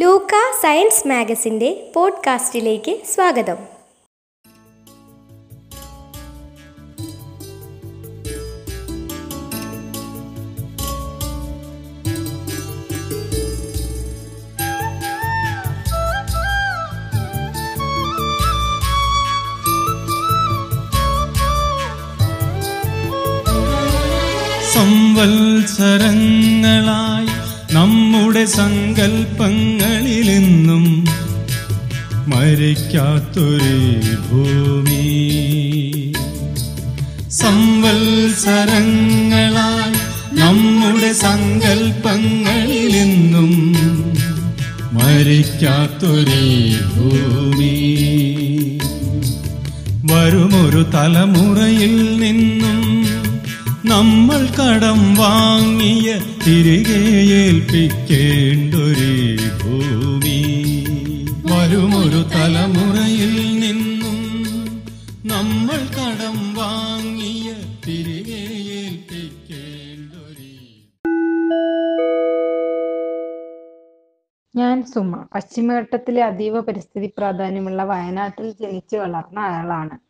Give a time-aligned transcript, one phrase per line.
[0.00, 0.32] ലൂക്ക
[0.62, 3.56] science മാഗസിന്റെ പോഡ്കാസ്റ്റിലേക്ക് സ്വാഗതം.
[24.74, 26.77] സംവത്സരങ്ങളായി
[28.38, 31.04] നമ്മുടെ സങ്കൽപ്പങ്ങളിലെന്നും
[32.26, 33.74] മരിക്കാത്തൊരു
[34.28, 36.12] ഭൂമി.
[37.30, 39.92] സംവത്സരങ്ങളാൽ
[40.38, 43.52] നമ്മുടെ സങ്കൽപ്പങ്ങളിലെന്നും
[44.92, 46.44] മരിക്കാത്തൊരു
[46.94, 47.74] ഭൂമി.
[50.12, 52.77] വരുമൊരു തലമുറയിൽ നിന്നും
[53.86, 56.14] നമ്മൾ കടം വാങ്ങിയ
[56.46, 56.98] തിരികെ
[57.32, 59.10] ഏൽപ്പിക്കേണ്ടൊരു
[59.62, 60.38] ഭൂമി.
[61.52, 64.18] വരുമൊരു തലമുറയിൽ നിന്നും
[65.26, 67.54] നമ്മൾ കടം വാങ്ങിയ
[67.86, 68.58] തിരികെ
[74.56, 75.16] ഞാൻ സുമ.
[75.34, 80.07] പശ്ചിമഘട്ടത്തിലെ അതീവ പരിസ്ഥിതി പ്രാധാന്യമുള്ള വയനാട്ടിൽ ജനിച്ചു വളർന്ന ആളാണ്.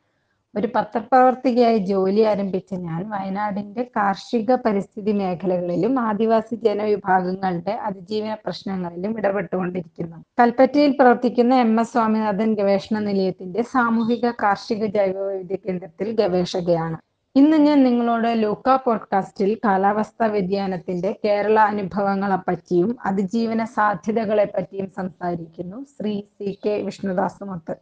[0.58, 10.16] ഒരു പത്രപ്രവർത്തകയായി ജോലി ആരംഭിച്ച ഞാൻ വയനാടിന്റെ കാർഷിക പരിസ്ഥിതി മേഖലകളിലും ആദിവാസി ജനവിഭാഗങ്ങളുടെ അതിജീവന പ്രശ്നങ്ങളിലും ഇടപെട്ടുകൊണ്ടിരിക്കുന്നു.
[10.40, 16.98] കൽപ്പറ്റയിൽ പ്രവർത്തിക്കുന്ന എം എസ് സ്വാമിനാഥൻ ഗവേഷണ നിലയത്തിന്റെ സാമൂഹിക കാർഷിക ജൈവവൈവിധ്യ കേന്ദ്രത്തിൽ ഗവേഷകയാണ്.
[17.36, 26.20] ഇന്ന് ഞാൻ നിങ്ങളോട് ലൂക്ക പോഡ്കാസ്റ്റിൽ കാലാവസ്ഥാ വ്യതിയാനത്തിന്റെ കേരള അനുഭവങ്ങളെ പറ്റിയും അതിജീവന സാധ്യതകളെ പറ്റിയും സംസാരിക്കുന്നു ശ്രീ
[26.20, 27.76] സി കെ വിഷ്ണുദാസ് മൊത്ത്.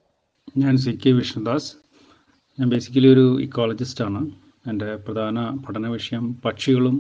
[0.59, 1.71] ഞാൻ സി കെ വിഷ്ണുദാസ്.
[2.59, 4.21] ഞാൻ ബേസിക്കലി ഒരു ഇക്കോളജിസ്റ്റ് ആണ്.
[4.71, 6.97] എന്റെ പ്രധാന പഠന വിഷയം പക്ഷികളും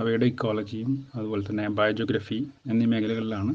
[0.00, 2.38] അവയുടെ ഇക്കോളജിയും അതുപോലെ തന്നെ ബയോജിയോഗ്രഫി
[2.70, 3.52] എന്നീ മേഖലകളിലാണ്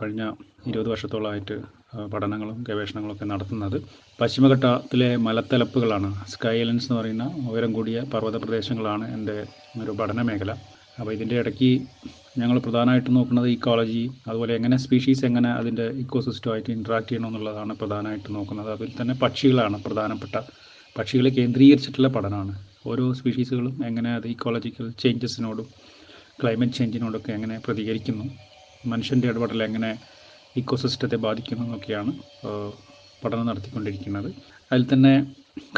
[0.00, 0.22] കഴിഞ്ഞ
[0.70, 1.56] ഇരുപത് വർഷത്തോളമായിട്ട്
[2.12, 3.78] പഠനങ്ങളും ഗവേഷണങ്ങളും ഒക്കെ നടത്തുന്നത്.
[4.20, 9.36] പശ്ചിമഘട്ടത്തിലെ മലത്തലപ്പുകളാണ് സ്കൈ ഐലൻഡ്സ് എന്ന് പറയുന്ന ഉയരം കൂടിയ പർവത പ്രദേശങ്ങളാണ് എന്റെ
[9.82, 10.52] ഒരു പഠന മേഖല.
[10.98, 11.70] അപ്പോൾ ഇതിന്റെ ഇടയ്ക്ക്
[12.40, 18.70] ഞങ്ങൾ പ്രധാനമായിട്ടും നോക്കുന്നത് ഇക്കോളജി അതുപോലെ എങ്ങനെ സ്പീഷീസ് എങ്ങനെ അതിന്റെ ഇക്കോസിസ്റ്റമായിട്ട് ഇൻട്രാക്ട് ചെയ്യണം എന്നുള്ളതാണ് പ്രധാനമായിട്ട് നോക്കുന്നത്.
[18.76, 20.34] അതിൽ തന്നെ പക്ഷികളാണ് പ്രധാനപ്പെട്ട.
[20.96, 22.54] പക്ഷികളെ കേന്ദ്രീകരിച്ചിട്ടുള്ള പഠനമാണ്.
[22.90, 25.68] ഓരോ സ്പീഷീസുകളും എങ്ങനെ അത് ഇക്കോളജിക്കൽ ചേഞ്ചസിനോടും
[26.40, 28.24] ക്ലൈമറ്റ് ചേഞ്ചിനോടൊക്കെ എങ്ങനെ പ്രതികരിക്കുന്നു
[28.84, 29.90] മനുഷ്യന്റെ ഇടപെടൽ എങ്ങനെ
[30.60, 32.12] ഇക്കോസിസ്റ്റത്തെ ബാധിക്കുന്നു എന്നൊക്കെയാണ്
[33.22, 34.30] പഠനം നടത്തിക്കൊണ്ടിരിക്കുന്നത്.
[34.70, 35.14] അതിൽ തന്നെ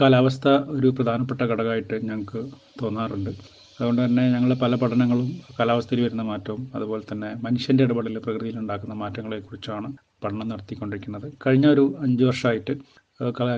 [0.01, 0.47] കാലാവസ്ഥ
[0.77, 2.41] ഒരു പ്രധാനപ്പെട്ട ഘടകമായിട്ട് ഞങ്ങൾക്ക്
[2.81, 3.33] തോന്നാറുണ്ട്.
[3.79, 9.89] അതുകൊണ്ട് തന്നെ ഞങ്ങൾ പല പഠനങ്ങളും കാലാവസ്ഥയിൽ വരുന്ന മാറ്റവും അതുപോലെ തന്നെ മനുഷ്യന്റെ ഇടപെടൽ പ്രകൃതിയിൽ ഉണ്ടാക്കുന്ന മാറ്റങ്ങളെക്കുറിച്ചാണ്
[10.25, 11.27] പഠനം നടത്തിക്കൊണ്ടിരിക്കുന്നത്.
[11.45, 12.75] കഴിഞ്ഞ ഒരു അഞ്ച് വർഷമായിട്ട്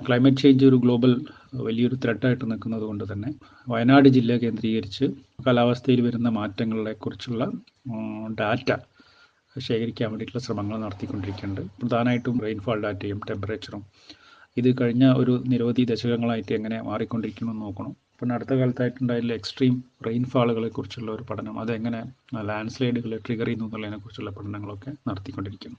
[0.06, 1.12] ക്ലൈമറ്റ് ചേഞ്ച് ഒരു ഗ്ലോബൽ
[1.66, 3.30] വലിയൊരു ത്രെഡായിട്ട് നിൽക്കുന്നത് കൊണ്ട് തന്നെ
[3.66, 5.06] വയനാട് ജില്ല കേന്ദ്രീകരിച്ച്
[5.46, 7.44] കാലാവസ്ഥയിൽ വരുന്ന മാറ്റങ്ങളെക്കുറിച്ചുള്ള
[8.40, 8.70] ഡാറ്റ
[9.56, 11.62] ശേഖരിക്കാൻ വേണ്ടിയിട്ടുള്ള ശ്രമങ്ങൾ നടത്തിക്കൊണ്ടിരിക്കുന്നുണ്ട്.
[11.80, 13.82] പ്രധാനമായിട്ടും റെയിൻഫാൾ ഡാറ്റയും ടെമ്പറേച്ചറും
[14.56, 17.96] ഇത് കഴിഞ്ഞ ഒരു നിരവധി ദശകങ്ങളായിട്ട് എങ്ങനെ മാറിക്കൊണ്ടിരിക്കുന്നു എന്ന് നോക്കണം.
[18.20, 21.60] പിന്നെ അടുത്ത കാലത്തായിട്ടുണ്ടായിട്ടുള്ള എക്സ്ട്രീം റെയിൻഫാളുകളെ കുറിച്ചുള്ള ഒരു പഠനം.
[21.60, 22.00] അതെങ്ങനെ
[22.40, 25.76] ലാൻഡ് സ്ലൈഡുകൾ ട്രിഗർ ചെയ്യുന്നു എന്നുള്ളതിനെ കുറിച്ചുള്ള പഠനങ്ങളൊക്കെ നടത്തിക്കൊണ്ടിരിക്കുന്നു.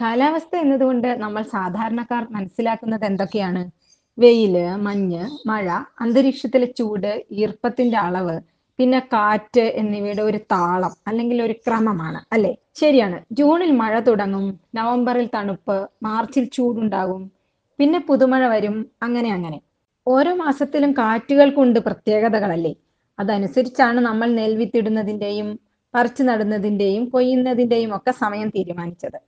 [0.00, 3.70] കാലാവസ്ഥ എന്നതുകൊണ്ട് നമ്മൾ സാധാരണക്കാർ മനസ്സിലാക്കുന്നത് എന്തൊക്കെയാണ്?
[4.18, 5.66] വെയിൽ മഞ്ഞ് മഴ
[6.00, 8.40] അന്തരീക്ഷത്തിലെ ചൂട് ഈർപ്പത്തിന്റെ അളവ്
[8.78, 12.20] പിന്നെ കാറ്റ് എന്നിവയുടെ ഒരു താളം അല്ലെങ്കിൽ ഒരു ക്രമമാണ്.
[12.32, 12.56] അല്ലെ?
[12.74, 13.24] ശരിയാണ്.
[13.32, 17.39] ജൂണിൽ മഴ തുടങ്ങും നവംബറിൽ തണുപ്പ് മാർച്ചിൽ ചൂടുണ്ടാകും
[17.80, 19.58] പിന്നെ പുതുമഴ വരും അങ്ങനെ അങ്ങനെ.
[20.06, 22.72] ഓരോ മാസത്തിലും കാറ്റുകൾക്കുണ്ട് പ്രത്യേകതകളല്ലേ?
[23.18, 25.48] അതനുസരിച്ചാണ് നമ്മൾ നെൽവിത്തിടുന്നതിന്റെയും
[25.94, 29.18] പറിച്ചു നടുന്നതിന്റെയും കൊയ്യുന്നതിന്റെയും ഒക്കെ സമയം തീരുമാനിച്ചത്.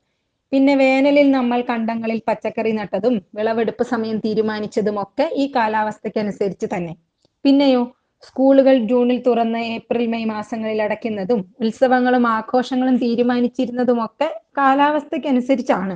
[0.52, 6.94] പിന്നെ വേനലിൽ നമ്മൾ കണ്ടങ്ങളിൽ പച്ചക്കറി നട്ടതും വിളവെടുപ്പ് സമയം തീരുമാനിച്ചതും ഒക്കെ ഈ കാലാവസ്ഥയ്ക്കനുസരിച്ച് തന്നെ.
[7.44, 7.82] പിന്നെയോ
[8.22, 15.94] സ്കൂളുകൾ ജൂണിൽ തുറന്ന് ഏപ്രിൽ മെയ് മാസങ്ങളിൽ അടയ്ക്കുന്നതും ഉത്സവങ്ങളും ആഘോഷങ്ങളും തീരുമാനിച്ചിരുന്നതും ഒക്കെ കാലാവസ്ഥയ്ക്കനുസരിച്ചാണ്.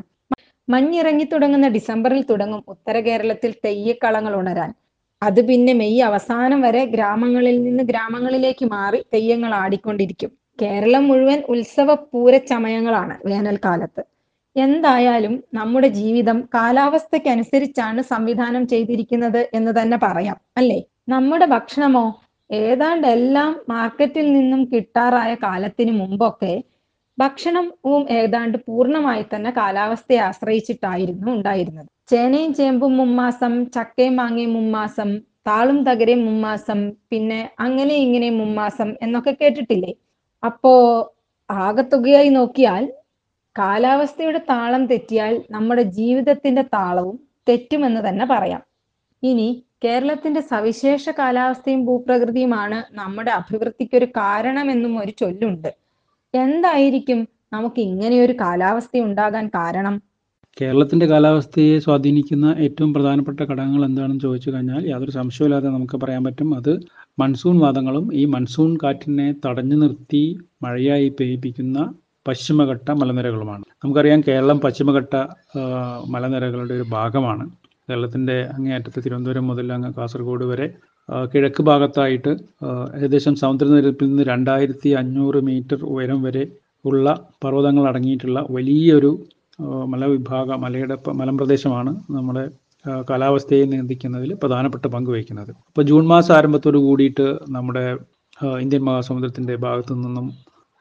[0.69, 4.71] മഞ്ഞിറങ്ങി തുടങ്ങുന്ന ഡിസംബറിൽ തുടങ്ങും ഉത്തര കേരളത്തിൽ തെയ്യക്കളങ്ങൾ ഉണരാൻ.
[5.23, 10.31] അത് പിന്നെ മെയ് അവസാനം വരെ ഗ്രാമങ്ങളിൽ നിന്ന് ഗ്രാമങ്ങളിലേക്ക് മാറി തെയ്യങ്ങൾ ആടിക്കൊണ്ടിരിക്കും.
[10.63, 14.03] കേരളം മുഴുവൻ ഉത്സവ പൂരച്ചമയങ്ങളാണ് വേനൽക്കാലത്ത്.
[14.57, 20.79] എന്തായാലും നമ്മുടെ ജീവിതം കാലാവസ്ഥയ്ക്കനുസരിച്ചാണ് സംവിധാനം ചെയ്തിരിക്കുന്നത് എന്ന് തന്നെ പറയാം അല്ലേ?
[21.09, 22.07] നമ്മുടെ ഭക്ഷണമോ?
[22.51, 26.55] ഏതാണ്ട് എല്ലാം മാർക്കറ്റിൽ നിന്നും കിട്ടാറായ കാലത്തിന് മുമ്പൊക്കെ
[27.19, 31.89] ഭക്ഷണവും ഏതാണ്ട് പൂർണമായി തന്നെ കാലാവസ്ഥയെ ആശ്രയിച്ചിട്ടായിരുന്നു ഉണ്ടായിരുന്നത്.
[32.09, 35.11] ചേനയും ചേമ്പും മുമ്മാസം ചക്കയും മാങ്ങയും മുമ്മാസം
[35.49, 36.79] താളും തകരയും മുമ്മാസം
[37.11, 39.93] പിന്നെ അങ്ങനെ ഇങ്ങനെ മുമ്മാസം എന്നൊക്കെ കേട്ടിട്ടില്ലേ?
[40.43, 40.73] അപ്പോ
[41.51, 42.85] ആകത്തുകയായി നോക്കിയാൽ
[43.57, 47.17] കാലാവസ്ഥയുടെ താളം തെറ്റിയാൽ നമ്മുടെ ജീവിതത്തിന്റെ താളവും
[47.49, 48.63] തെറ്റുമെന്ന് തന്നെ പറയാം.
[49.23, 49.49] ഇനി
[49.85, 55.71] കേരളത്തിന്റെ സവിശേഷ കാലാവസ്ഥയും ഭൂപ്രകൃതിയുമാണ് നമ്മുടെ അഭിവൃദ്ധിക്കൊരു കാരണമെന്നും ഒരു ചൊല്ലുണ്ട്.
[56.35, 57.19] എന്തായിരിക്കും
[57.53, 59.95] നമുക്ക് ഇങ്ങനെയൊരു കാലാവസ്ഥ ഉണ്ടാകാൻ കാരണം?
[60.57, 66.49] കേരളത്തിന്റെ കാലാവസ്ഥയെ സ്വാധീനിക്കുന്ന ഏറ്റവും പ്രധാനപ്പെട്ട ഘടകങ്ങൾ എന്താണെന്ന് ചോദിച്ചു കഴിഞ്ഞാൽ യാതൊരു സംശയമില്ലാതെ നമുക്ക് പറയാൻ പറ്റും.
[66.59, 66.73] അത്
[67.19, 70.23] മൺസൂൺ വാദങ്ങളും ഈ മൺസൂൺ കാറ്റിനെ തടഞ്ഞു നിർത്തി
[70.65, 71.79] മഴയായി പെയ്യിപ്പിക്കുന്ന
[72.27, 73.65] പശ്ചിമഘട്ട മലനിരകളുമാണ്.
[73.83, 75.13] നമുക്കറിയാം കേരളം പശ്ചിമഘട്ട
[76.15, 77.45] മലനിരകളുടെ ഒരു ഭാഗമാണ്.
[77.89, 80.67] കേരളത്തിന്റെ അങ്ങേയറ്റത്ത് തിരുവനന്തപുരം മുതൽ അങ്ങ് കാസർഗോഡ് വരെ
[81.09, 82.33] കിഴക്ക് ഭാഗത്തായിട്ട്
[82.97, 86.45] ഏകദേശം സമുദ്രനിരപ്പിൽ നിന്ന് രണ്ടായിരത്തി അഞ്ഞൂറ് മീറ്റർ ഉയരം വരെ
[86.85, 87.07] ഉള്ള
[87.45, 89.11] പർവതങ്ങൾ അടങ്ങിയിട്ടുള്ള വലിയൊരു
[89.93, 92.45] മലവിഭാഗ മലയുടെ മലമ്പ്രദേശമാണ് നമ്മുടെ
[93.09, 95.53] കാലാവസ്ഥയെ നിയന്ത്രിക്കുന്നതിൽ പ്രധാനപ്പെട്ട പങ്ക് വഹിക്കുന്നത്.
[95.69, 97.85] അപ്പോൾ ജൂൺ മാസം ആരംഭത്തോട് കൂടിയിട്ട് നമ്മുടെ
[98.61, 100.27] ഇന്ത്യൻ മഹാസമുദ്രത്തിന്റെ ഭാഗത്തു നിന്നും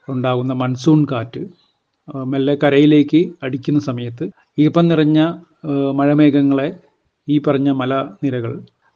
[0.08, 1.42] ഉണ്ടാകുന്ന മൺസൂൺ കാറ്റ്
[2.26, 4.26] മെല്ലെ കരയിലേക്ക് അടിക്കുന്ന സമയത്ത്
[4.58, 5.20] ഈപ്പം നിറഞ്ഞ
[5.92, 6.68] മഴമേഘങ്ങളെ
[7.28, 8.54] ഈ പറഞ്ഞ മലനിരകൾ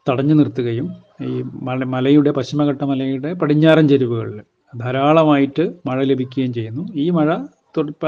[0.09, 0.87] തടഞ്ഞു നിർത്തുകയും
[1.27, 1.31] ഈ
[1.67, 4.37] മല മലയുടെ പശ്ചിമഘട്ട മലയുടെ പടിഞ്ഞാറൻ ചെരുവുകളിൽ
[4.73, 6.83] ധാരാളമായിട്ട് മഴ ലഭിക്കുകയും ചെയ്യുന്നു.
[7.03, 7.29] ഈ മഴ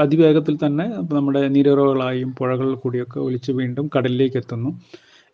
[0.04, 0.84] അതിവേഗത്തിൽ തന്നെ
[1.16, 4.70] നമ്മുടെ നീരുറവുകളായും പുഴകളിൽ കൂടിയൊക്കെ ഒലിച്ച് വീണ്ടും കടലിലേക്ക് എത്തുന്നു.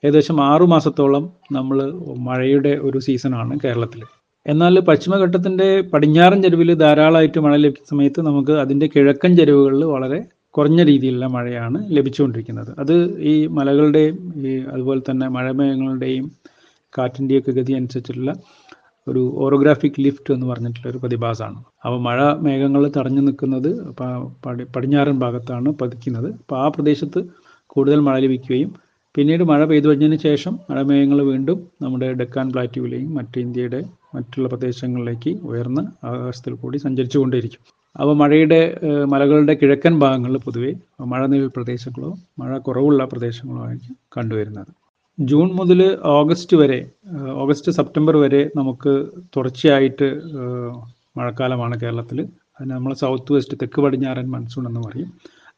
[0.02, 1.78] ഏകദേശം ആറു മാസത്തോളം നമ്മൾ
[2.28, 4.02] മഴയുടെ ഒരു സീസണാണ് കേരളത്തിൽ.
[4.46, 10.18] എന്നാൽ പശ്ചിമഘട്ടത്തിന്റെ പടിഞ്ഞാറൻ ചെരുവിൽ ധാരാളമായിട്ട് മഴ ലഭിക്കുന്ന സമയത്ത് നമുക്ക് അതിന്റെ കിഴക്കൻ ചെരുവുകളിൽ വളരെ
[10.54, 12.70] കുറഞ്ഞ രീതിയിലുള്ള മഴയാണ് ലഭിച്ചുകൊണ്ടിരിക്കുന്നത്.
[12.82, 12.94] അത്
[13.30, 14.16] ഈ മലകളുടെയും
[14.46, 16.26] ഈ അതുപോലെ തന്നെ മഴമേഘങ്ങളുടെയും
[16.98, 18.32] കാറ്റിന്റെയൊക്കെ ഗതി അനുസരിച്ചിട്ടുള്ള
[19.06, 21.58] ഒരു ഓറോഗ്രാഫിക് ലിഫ്റ്റ് എന്ന് പറഞ്ഞിട്ടുള്ള ഒരു പ്രതിഭാസമാണ്.
[21.84, 23.70] അപ്പോൾ മഴ മേഘങ്ങൾ തടഞ്ഞു നിൽക്കുന്നത്
[24.76, 26.28] പടിഞ്ഞാറൻ ഭാഗത്താണ് പതിക്കുന്നത്.
[26.40, 27.20] അപ്പോൾ ആ പ്രദേശത്ത്
[27.74, 28.70] കൂടുതൽ മഴ ലഭിക്കുകയും
[29.14, 33.80] പിന്നീട് മഴ പെയ്തു കഴിഞ്ഞതിന് ശേഷം മഴമേഘങ്ങൾ വീണ്ടും നമ്മുടെ ഡെക്കാൻ പ്ലാറ്റ്യൂവിലെയും മറ്റ് ഇന്ത്യയുടെ
[34.14, 37.62] മറ്റുള്ള പ്രദേശങ്ങളിലേക്ക് ഉയർന്ന് ആകാശത്തിൽ കൂടി സഞ്ചരിച്ചു കൊണ്ടേയിരിക്കും.
[38.00, 38.60] അപ്പോൾ മഴയുടെ
[39.12, 40.72] മലകളുടെ കിഴക്കൻ ഭാഗങ്ങളിൽ പൊതുവേ
[41.12, 44.70] മഴ നീൾ പ്രദേശങ്ങളോ മഴ കുറവുള്ള പ്രദേശങ്ങളോ ആയിരിക്കും കണ്ടുവരുന്നത്.
[45.18, 46.78] ജൂൺ മുതൽ ഓഗസ്റ്റ് വരെ
[47.34, 48.92] ഓഗസ്റ്റ് സെപ്റ്റംബർ വരെ നമുക്ക്
[49.36, 50.08] തുടർച്ചയായിട്ട്
[51.16, 52.18] മഴക്കാലമാണ് കേരളത്തിൽ
[52.56, 55.08] അതിന് നമ്മൾ സൗത്ത് വെസ്റ്റ് തെക്ക് പടിഞ്ഞാറൻ മൺസൂൺ എന്ന് പറയും.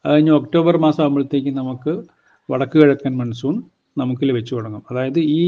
[0.05, 2.03] അത് കഴിഞ്ഞ് ഒക്ടോബർ മാസം ആകുമ്പോഴത്തേക്കും നമുക്ക്
[2.49, 3.55] വടക്ക് കിഴക്കൻ മൺസൂൺ
[3.97, 4.83] നമുക്ക് ലഭിച്ചു തുടങ്ങും.
[4.91, 5.41] അതായത് ഈ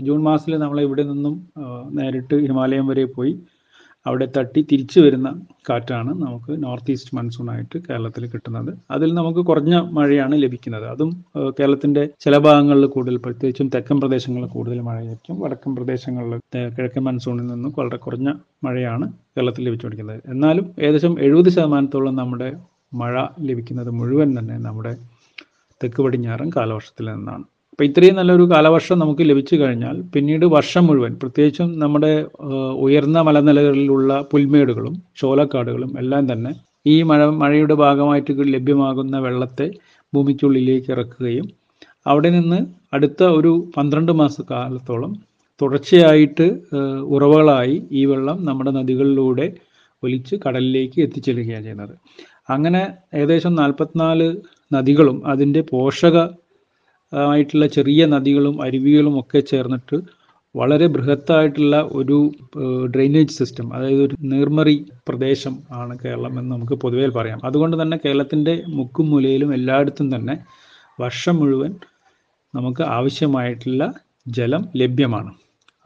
[0.00, 1.34] ജൂൺ മാസത്തിൽ നമ്മൾ ഇവിടെ നിന്നും
[1.90, 3.32] നേരിട്ട് ഹിമാലയം വരെ പോയി
[4.08, 5.28] അവിടെ തട്ടി തിരിച്ചു വരുന്ന
[5.68, 8.70] കാറ്റാണ് നമുക്ക് നോർത്ത് ഈസ്റ്റ് മൺസൂൺ ആയിട്ട് കേരളത്തിൽ കിട്ടുന്നത്.
[8.90, 10.86] അതിൽ നമുക്ക് കുറഞ്ഞ മഴയാണ് ലഭിക്കുന്നത്.
[10.94, 11.10] അതും
[11.58, 15.40] കേരളത്തിന്റെ ചില ഭാഗങ്ങളിൽ കൂടുതൽ പ്രത്യേകിച്ചും തെക്കൻ പ്രദേശങ്ങളിൽ കൂടുതൽ മഴയായിരിക്കും.
[15.40, 16.40] വടക്കൻ പ്രദേശങ്ങളിൽ
[16.76, 18.28] കിഴക്കൻ മൺസൂണിൽ നിന്നും വളരെ കുറഞ്ഞ
[18.64, 19.06] മഴയാണ്
[19.36, 20.32] കേരളത്തിൽ ലഭിച്ചുകൊണ്ടിരിക്കുന്നത്.
[20.34, 22.50] എന്നാലും ഏകദേശം എഴുപത് ശതമാനത്തോളം നമ്മുടെ
[22.94, 23.14] മഴ
[23.48, 24.92] ലഭിക്കുന്നത് മുഴുവൻ തന്നെ നമ്മുടെ
[25.80, 27.44] തെക്ക് പടിഞ്ഞാറൻ കാലവർഷത്തിൽ നിന്നാണ്.
[27.78, 32.10] അപ്പോൾ ഇത്രയും നല്ലൊരു കാലവർഷം നമുക്ക് ലഭിച്ചു കഴിഞ്ഞാൽ പിന്നീട് വർഷം മുഴുവൻ പ്രത്യേകിച്ചും നമ്മുടെ
[32.76, 36.52] ഉയർന്ന മലനിലകളിലുള്ള പുൽമേടുകളും ചോലക്കാടുകളും എല്ലാം തന്നെ
[36.86, 39.66] ഈ മഴ മഴയുടെ ഭാഗമായിട്ട് ലഭ്യമാകുന്ന വെള്ളത്തെ
[40.12, 41.46] ഭൂമിക്കുള്ളിലേക്ക് ഇറക്കുകയും
[42.06, 42.58] അവിടെ നിന്ന്
[42.92, 45.12] അടുത്ത ഒരു പന്ത്രണ്ട് മാസ കാലത്തോളം
[45.60, 46.48] തുടർച്ചയായിട്ട്
[47.08, 49.48] ഉറവകളായി ഈ വെള്ളം നമ്മുടെ നദികളിലൂടെ
[50.02, 51.94] ഒലിച്ച് കടലിലേക്ക് എത്തിച്ചെല്ലുകയാണ് ചെയ്യുന്നത്.
[52.50, 52.82] അങ്ങനെ
[53.14, 54.28] ഏകദേശം നാൽപ്പത്തിനാല്
[54.72, 56.18] നദികളും അതിന്റെ പോഷക
[57.12, 59.96] ആയിട്ടുള്ള ചെറിയ നദികളും അരുവികളും ഒക്കെ ചേർന്നിട്ട്
[60.56, 62.18] വളരെ ബൃഹത്തായിട്ടുള്ള ഒരു
[62.94, 67.40] ഡ്രെയിനേജ് സിസ്റ്റം അതായത് ഒരു നീർമറി പ്രദേശം ആണ് കേരളം എന്ന് നമുക്ക് പൊതുവേ പറയാം.
[67.44, 70.34] അതുകൊണ്ട് തന്നെ കേരളത്തിന്റെ മുക്കും മൂലയിലും എല്ലായിടത്തും തന്നെ
[71.00, 71.72] വർഷം മുഴുവൻ
[72.54, 73.82] നമുക്ക് ആവശ്യമായിട്ടുള്ള
[74.28, 75.32] ജലം ലഭ്യമാണ്.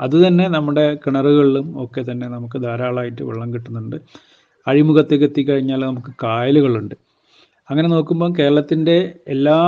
[0.01, 3.97] അതുതന്നെ നമ്മുടെ കിണറുകളിലും ഒക്കെ തന്നെ നമുക്ക് ധാരാളമായിട്ട് വെള്ളം കിട്ടുന്നുണ്ട്.
[4.67, 6.95] അഴിമുഖത്തേക്ക് എത്തിക്കഴിഞ്ഞാൽ നമുക്ക് കായലുകളുണ്ട്.
[7.71, 8.97] അങ്ങനെ നോക്കുമ്പോൾ കേരളത്തിന്റെ
[9.29, 9.59] എല്ലാ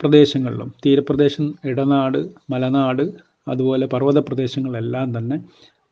[0.00, 2.18] പ്രദേശങ്ങളിലും തീരപ്രദേശം ഇടനാട്
[2.50, 3.04] മലനാട്
[3.48, 5.36] അതുപോലെ പർവത പ്രദേശങ്ങളെല്ലാം തന്നെ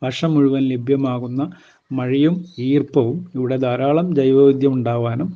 [0.03, 1.41] വർഷം മുഴുവൻ ലഭ്യമാകുന്ന
[1.91, 5.29] മഴയും ഈർപ്പവും ഇവിടെ ധാരാളം ജൈവവൈദ്യം ഉണ്ടാവാനും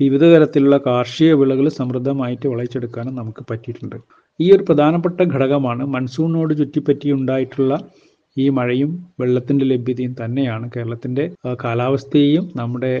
[0.00, 3.96] വിവിധ തരത്തിലുള്ള കാർഷിക വിളകൾ സമൃദ്ധമായിട്ട് വിളയിച്ചെടുക്കാനും നമുക്ക് പറ്റിയിട്ടുണ്ട്.
[4.40, 7.72] ഈ ഒരു പ്രധാനപ്പെട്ട ഘടകമാണ് മൺസൂണിനോട് ചുറ്റിപ്പറ്റി ഉണ്ടായിട്ടുള്ള
[8.36, 10.70] ഈ മഴയും വെള്ളത്തിന്റെ ലഭ്യതയും തന്നെയാണ്.
[10.76, 11.24] കേരളത്തിന്റെ
[11.64, 12.92] കാലാവസ്ഥയെയും നമ്മുടെ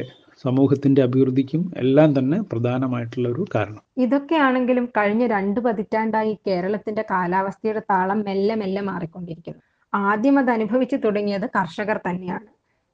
[0.44, 3.82] സമൂഹത്തിന്റെ അഭിവൃദ്ധിക്കും എല്ലാം തന്നെ പ്രധാനമായിട്ടുള്ള ഒരു കാരണം.
[3.98, 9.62] ഇതൊക്കെയാണെങ്കിലും കഴിഞ്ഞ രണ്ട് പതിറ്റാണ്ടായി കേരളത്തിന്റെ കാലാവസ്ഥയുടെ താളം മെല്ലെ മെല്ലെ മാറിക്കൊണ്ടിരിക്കുന്നു.
[9.92, 12.48] ആദ്യം അത് അനുഭവിച്ചു തുടങ്ങിയത് കർഷകർ തന്നെയാണ്.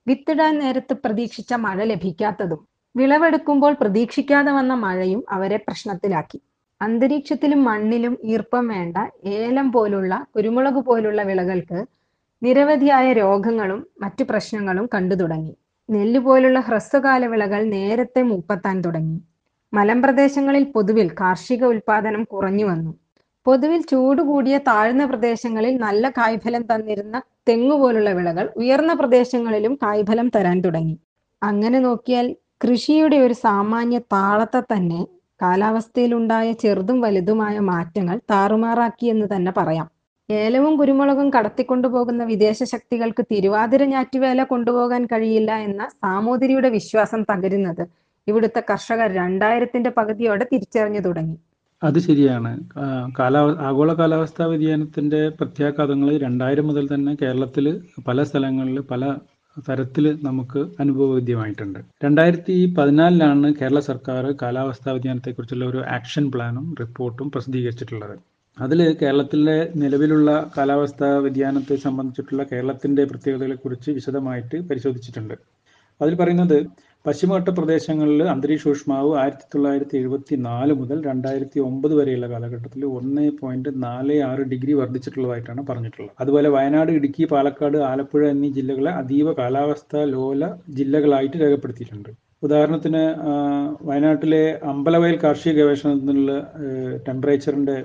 [0.06, 2.60] വിത്തിടാൻ നേരത്ത് പ്രതീക്ഷിച്ച മഴ ലഭിക്കാത്തതും
[2.94, 6.38] വിളവെടുക്കുമ്പോൾ പ്രതീക്ഷിക്കാതെ വന്ന മഴയും അവരെ പ്രശ്നത്തിലാക്കി.
[6.80, 11.78] അന്തരീക്ഷത്തിലും മണ്ണിലും ഈർപ്പം വേണ്ട ഏലം പോലുള്ള കുരുമുളക് പോലുള്ള വിളകൾക്ക്
[12.42, 15.54] നിരവധിയായ രോഗങ്ങളും മറ്റു പ്രശ്നങ്ങളും കണ്ടു തുടങ്ങി.
[15.88, 19.20] നെല്ല് പോലുള്ള ഹ്രസ്വകാല വിളകൾ നേരത്തെ മുപ്പത്താൻ തുടങ്ങി.
[19.74, 22.94] മലമ്പ്രദേശങ്ങളിൽ പൊതുവിൽ കാർഷിക ഉൽപാദനം കുറഞ്ഞു വന്നു.
[23.46, 30.60] പൊതുവിൽ ചൂട് കൂടിയ താഴ്ന്ന പ്രദേശങ്ങളിൽ നല്ല കായ്ഫലം തന്നിരുന്ന തെങ്ങു പോലുള്ള വിളകൾ ഉയർന്ന പ്രദേശങ്ങളിലും കായ്ഫലം തരാൻ
[30.60, 30.98] തുടങ്ങി.
[31.42, 35.06] അങ്ങനെ നോക്കിയാൽ കൃഷിയുടെ ഒരു സാമാന്യ താളത്തെ തന്നെ
[35.42, 39.93] കാലാവസ്ഥയിലുണ്ടായ ചെറുതും വലുതുമായ മാറ്റങ്ങൾ താറുമാറാക്കി എന്ന് തന്നെ പറയാം.
[40.28, 47.82] ഏലവും കുരുമുളകും കടത്തിക്കൊണ്ടുപോകുന്ന വിദേശ ശക്തികൾക്ക് തിരുവാതിര ഞാറ്റുവേല കൊണ്ടുപോകാൻ കഴിയില്ല എന്ന സാമൂതിരിയുടെ വിശ്വാസം തകരുന്നത്
[48.26, 51.36] ഇവിടുത്തെ കർഷകർ രണ്ടായിരത്തിന്റെ പകുതിയോടെ തിരിച്ചറിഞ്ഞു തുടങ്ങി.
[51.82, 52.50] അത് ശരിയാണ്.
[53.18, 57.66] കാലാവ കാലാ ആഗോള കാലാവസ്ഥാ വ്യതിയാനത്തിന്റെ പ്രത്യാഘാതങ്ങൾ രണ്ടായിരം മുതൽ തന്നെ കേരളത്തിൽ
[58.08, 59.02] പല സ്ഥലങ്ങളിൽ പല
[59.68, 61.80] തരത്തിൽ നമുക്ക് അനുഭവവേദ്യമായിട്ടുണ്ട്.
[62.04, 68.16] രണ്ടായിരത്തി പതിനാലിലാണ് കേരള സർക്കാർ കാലാവസ്ഥാ വ്യതിയാനത്തെക്കുറിച്ചുള്ള ഒരു ആക്ഷൻ പ്ലാനും റിപ്പോർട്ടും പ്രസിദ്ധീകരിച്ചിട്ടുള്ളത്.
[68.56, 75.34] അതിൽ കേരളത്തിലെ നിലവിലുള്ള കാലാവസ്ഥാ വ്യതിയാനത്തെ സംബന്ധിച്ചിട്ടുള്ള കേരളത്തിന്റെ പ്രത്യേകതകളെക്കുറിച്ച് വിശദമായിട്ട് പരിശോധിച്ചിട്ടുണ്ട്.
[76.00, 76.58] അതിൽ പറയുന്നത്
[77.04, 83.70] പശ്ചിമഘട്ട പ്രദേശങ്ങളിൽ അന്തരീക്ഷ ഊഷ്മാവ് ആയിരത്തി തൊള്ളായിരത്തി എഴുപത്തി നാല് മുതൽ രണ്ടായിരത്തി ഒമ്പത് വരെയുള്ള കാലഘട്ടത്തിൽ ഒന്ന് പോയിന്റ്
[83.84, 86.14] നാല് ആറ് ഡിഗ്രി വർദ്ധിച്ചിട്ടുള്ളതായിട്ടാണ് പറഞ്ഞിട്ടുള്ളത്.
[86.20, 90.42] അതുപോലെ വയനാട് ഇടുക്കി പാലക്കാട് ആലപ്പുഴ എന്നീ ജില്ലകളെ അതീവ കാലാവസ്ഥ ലോല
[90.78, 92.10] ജില്ലകളായിട്ട് രേഖപ്പെടുത്തിയിട്ടുണ്ട്.
[92.42, 93.04] ഉദാഹരണത്തിന്
[93.90, 94.42] വയനാട്ടിലെ
[94.72, 96.32] അമ്പലവയൽ കാർഷിക ഗവേഷണത്തിനുള്ള
[97.08, 97.76] ടെമ്പറേച്ചറിന്റെ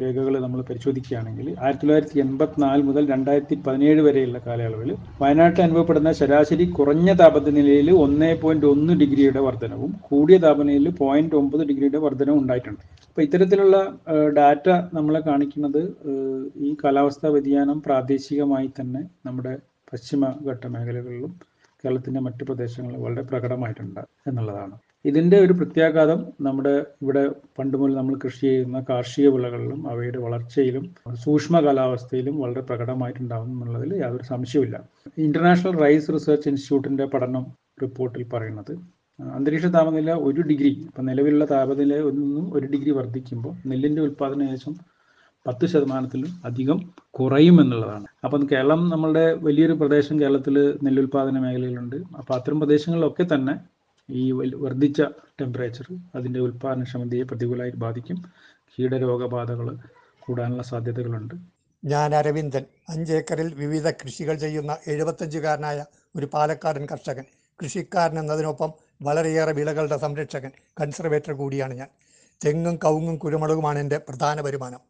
[0.00, 4.90] രേഖകൾ നമ്മൾ പരിശോധിക്കുകയാണെങ്കിൽ ആയിരത്തി തൊള്ളായിരത്തി എൺപത്തിനാല് മുതൽ രണ്ടായിരത്തി പതിനേഴ് വരെയുള്ള കാലയളവിൽ
[5.22, 12.00] വയനാട്ടിൽ അനുഭവപ്പെടുന്ന ശരാശരി കുറഞ്ഞ താപനിലയിൽ ഒന്നേ പോയിന്റ് ഒന്ന് ഡിഗ്രിയുടെ വർധനവും കൂടിയ താപനിലയിൽ പോയിന്റ് ഒമ്പത് ഡിഗ്രിയുടെ
[12.06, 12.82] വർധനവും ഉണ്ടായിട്ടുണ്ട്.
[13.08, 13.76] അപ്പോൾ ഇത്തരത്തിലുള്ള
[14.38, 15.82] ഡാറ്റ നമ്മളെ കാണിക്കുന്നത്
[16.66, 19.54] ഈ കാലാവസ്ഥാ വ്യതിയാനം പ്രാദേശികമായി തന്നെ നമ്മുടെ
[19.92, 21.32] പശ്ചിമഘട്ട മേഖലകളിലും
[21.84, 24.76] കേരളത്തിന്റെ മറ്റു പ്രദേശങ്ങളിലും വളരെ പ്രകടമായിട്ടുണ്ട് എന്നുള്ളതാണ്.
[25.04, 27.22] ഇതിന്റെ ഒരു പ്രത്യാഘാതം നമ്മുടെ ഇവിടെ
[27.58, 30.84] പണ്ട് മുതൽ നമ്മൾ കൃഷി ചെയ്യുന്ന കാർഷിക വിളകളിലും അവയുടെ വളർച്ചയിലും
[31.24, 34.76] സൂക്ഷ്മ കാലാവസ്ഥയിലും വളരെ പ്രകടമായിട്ടുണ്ടാകും എന്നുള്ളതിൽ യാതൊരു സംശയവുമില്ല.
[35.26, 37.44] ഇന്റർനാഷണൽ റൈസ് റിസർച്ച് ഇൻസ്റ്റിറ്റ്യൂട്ടിന്റെ പഠനം
[37.82, 38.72] റിപ്പോർട്ടിൽ പറയുന്നത്
[39.18, 44.74] അന്തരീക്ഷ താപനില ഒരു ഡിഗ്രി ഇപ്പം നിലവിലുള്ള താപനില നിന്നും ഒരു ഡിഗ്രി വർദ്ധിക്കുമ്പോൾ നെല്ലിന്റെ ഉൽപ്പാദനം ഏകദേശം
[45.46, 46.78] പത്ത് ശതമാനത്തിലും അധികം
[47.10, 48.06] കുറയും എന്നുള്ളതാണ്.
[48.24, 51.96] അപ്പം കേരളം നമ്മളുടെ വലിയൊരു പ്രദേശം കേരളത്തിൽ നെല്ലുൽപാദന മേഖലയിലുണ്ട്.
[52.18, 53.54] അപ്പോൾ അത്തരം പ്രദേശങ്ങളിലൊക്കെ തന്നെ
[54.10, 55.02] ഈ വർദ്ധിച്ച
[55.40, 58.24] ടെമ്പറേച്ചർ അതിന്റെ ഉൽപ്പാദനക്ഷമതയെ പ്രതികൂലമായി ബാധിക്കും.
[58.74, 59.76] കീടരോഗബാധകൾ
[60.20, 61.34] കൂടാനുള്ള സാധ്യതകളുണ്ട്.
[61.84, 62.64] ഞാൻ അരവിന്ദൻ.
[62.88, 65.84] അഞ്ചേക്കറിൽ വിവിധ കൃഷികൾ ചെയ്യുന്ന എഴുപത്തഞ്ചുകാരനായ
[66.16, 67.24] ഒരു പാലക്കാടൻ കർഷകൻ.
[67.62, 71.88] കൃഷിക്കാരൻ എന്നതിനൊപ്പം വളരെയേറെ വിളകളുടെ സംരക്ഷകൻ കൺസർവേറ്റർ കൂടിയാണ് ഞാൻ.
[72.46, 74.80] തെങ്ങും കവുങ്ങും കുരുമുളകുമാണ് എന്റെ പ്രധാന വരുമാനം.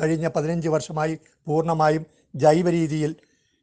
[0.00, 3.16] കഴിഞ്ഞ പതിനഞ്ച് വർഷമായി പൂർണമായും ജൈവ രീതിയിൽ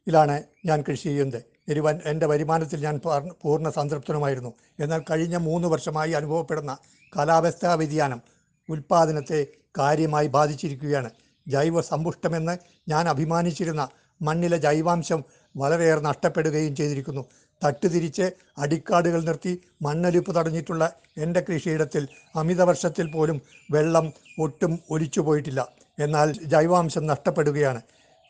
[0.07, 1.56] ഇതാണ് ഞാൻ കൃഷി ചെയ്യുന്നത്.
[1.69, 3.01] ഒരു എന്റെ വരുമാനത്തിൽ ഞാൻ
[3.43, 4.53] പൂർണ സംതൃപ്തനുമായിരുന്നു.
[4.79, 6.77] എന്നാൽ കഴിഞ്ഞ മൂന്ന് വർഷമായി അനുഭവപ്പെടുന്ന
[7.17, 8.21] കാലാവസ്ഥാ വ്യതിയാനം
[8.69, 9.47] ഉൽപ്പാദനത്തെ
[9.79, 11.09] കാര്യമായി ബാധിച്ചിരിക്കുകയാണ്.
[11.47, 12.57] ജൈവ സമ്പുഷ്ടമെന്ന്
[12.89, 13.89] ഞാൻ അഭിമാനിച്ചിരുന്ന
[14.21, 15.23] മണ്ണിലെ ജൈവാംശം
[15.57, 17.25] വളരെയേറെ നഷ്ടപ്പെടുകയും ചെയ്തിരിക്കുന്നു.
[17.65, 25.67] തട്ടുതിരിച്ച് അടിക്കാടുകൾ നിർത്തി മണ്ണൊലിപ്പ് തടഞ്ഞിട്ടുള്ള എന്റെ കൃഷിയിടത്തിൽ അമിതവർഷത്തിൽ പോലും വെള്ളം ഒട്ടും ഒലിച്ചു പോയിട്ടില്ല.
[25.99, 27.81] എന്നാൽ ജൈവാംശം നഷ്ടപ്പെടുകയാണ്.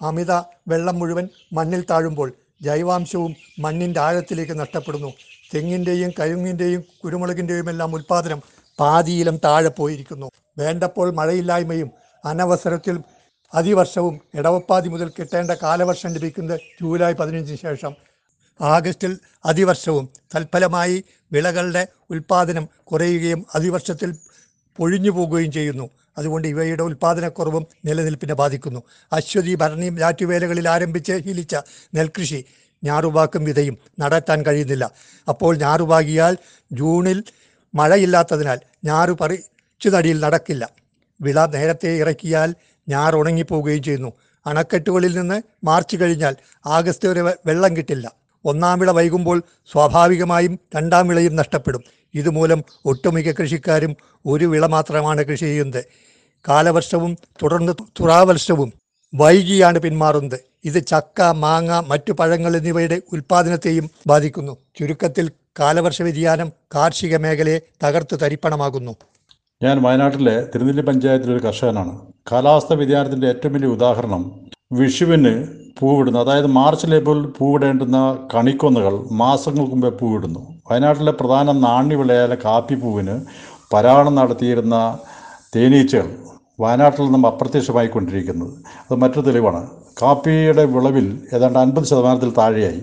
[0.01, 0.31] അമിത
[0.67, 5.13] വെള്ളം മുഴുവൻ മണ്ണിൽ താഴുമ്പോൾ ജൈവാംശവും മണ്ണിന്റെ ആഴത്തിലേക്ക് നഷ്ടപ്പെടുന്നു.
[5.55, 8.41] തെങ്ങിന്റെയും കഴുങ്ങിന്റെയും കുരുമുളകിന്റെയും എല്ലാം ഉൽപ്പാദനം
[8.79, 10.31] പാതിയിലും താഴെ പോയിരിക്കുന്നു.
[10.57, 11.91] വേണ്ടപ്പോൾ മഴയില്ലായ്മയും
[12.25, 12.99] അനവസരത്തിൽ
[13.53, 17.93] അതിവർഷവും ഇടവപ്പാതി മുതൽ കിട്ടേണ്ട കാലവർഷം ലഭിക്കുന്നത് ജൂലൈ പതിനഞ്ചിന് ശേഷം.
[18.61, 24.15] ആഗസ്റ്റിൽ അതിവർഷവും തൽഫലമായി വിളകളുടെ ഉൽപ്പാദനം കുറയുകയും അതിവർഷത്തിൽ
[24.77, 25.89] പൊഴിഞ്ഞു പോകുകയും ചെയ്യുന്നു.
[26.17, 28.81] അതുകൊണ്ട് ഇവയുടെ ഉൽപ്പാദനക്കുറവും നിലനിൽപ്പിനെ ബാധിക്കുന്നു.
[29.13, 31.55] അശ്വതി ഭരണി ഞാറ്റുവേലകളിൽ ആരംഭിച്ച് ഹീലിച്ച
[31.95, 32.45] നെൽകൃഷി
[32.83, 34.91] ഞാറുവാക്കും വിതയും നടത്താൻ കഴിയുന്നില്ല.
[35.29, 36.37] അപ്പോൾ ഞാറുവാകിയാൽ
[36.71, 37.23] ജൂണിൽ
[37.75, 40.63] മഴയില്ലാത്തതിനാൽ ഞാറു പറിച്ചു നടിയിൽ നടക്കില്ല.
[41.21, 42.55] വിള നേരത്തെ ഇറക്കിയാൽ
[42.89, 44.11] ഞാറ് ഉണങ്ങിപ്പോവുകയും ചെയ്യുന്നു.
[44.45, 48.07] അണക്കെട്ടുകളിൽ നിന്ന് മാർച്ച് കഴിഞ്ഞാൽ ആഗസ്റ്റ് വരെ വെള്ളം കിട്ടില്ല.
[48.45, 51.83] ഒന്നാം വിള വൈകുമ്പോൾ സ്വാഭാവികമായും രണ്ടാം വിളയും നഷ്ടപ്പെടും.
[52.13, 55.85] ഇതുമൂലം ഒട്ടുമിക്ക കൃഷിക്കാരും ഒരു വിള മാത്രമാണ് കൃഷി ചെയ്യുന്നത്.
[56.49, 58.73] കാലവർഷവും തുടർന്ന് തുറാവർഷവും
[59.15, 60.39] വൈകിയാണ് പിന്മാറുന്നത്.
[60.65, 64.57] ഇത് ചക്ക മാങ്ങ മറ്റു പഴങ്ങൾ എന്നിവയുടെ ഉൽപ്പാദനത്തെയും ബാധിക്കുന്നു.
[64.79, 68.95] ചുരുക്കത്തിൽ കാലവർഷ വ്യതിയാനം കാർഷിക മേഖലയെ തകർത്ത് തരിപ്പണമാകുന്നു
[69.63, 72.01] ഞാൻ വയനാട്ടിലെ തിരുനെല്ലി പഞ്ചായത്തിലെ ഒരു കർഷകനാണ്.
[72.31, 75.47] കാലാവസ്ഥ വ്യതിയാനത്തിന്റെ ഏറ്റവും വലിയ ഉദാഹരണം വിഷുവിന്
[75.79, 76.19] പൂവിടുന്നു.
[76.19, 80.39] അതായത് മാർച്ചിൽ ഏപ്രിൽ പൂവിടേണ്ടുന്ന കണിക്കൊന്നകൾ മാസങ്ങൾക്ക് മുമ്പേ പൂവിടുന്നു.
[80.71, 83.21] വയനാട്ടിലെ പ്രധാന നാണ്യവിളയായ കാപ്പിപ്പൂവിന്
[83.73, 84.97] പരാഗണം നടത്തിയിരുന്ന
[85.55, 86.09] തേനീച്ചകൾ
[86.59, 88.49] വയനാട്ടിൽ നിന്നും അപ്രത്യക്ഷമായി കൊണ്ടിരിക്കുന്നത്.
[88.91, 89.67] അത് മറ്റൊരു തെളിവാണ്.
[90.01, 92.81] കാപ്പിയുടെ വിളവിൽ ഏതാണ്ട് അൻപത് ശതമാനത്തിൽ താഴെയായി.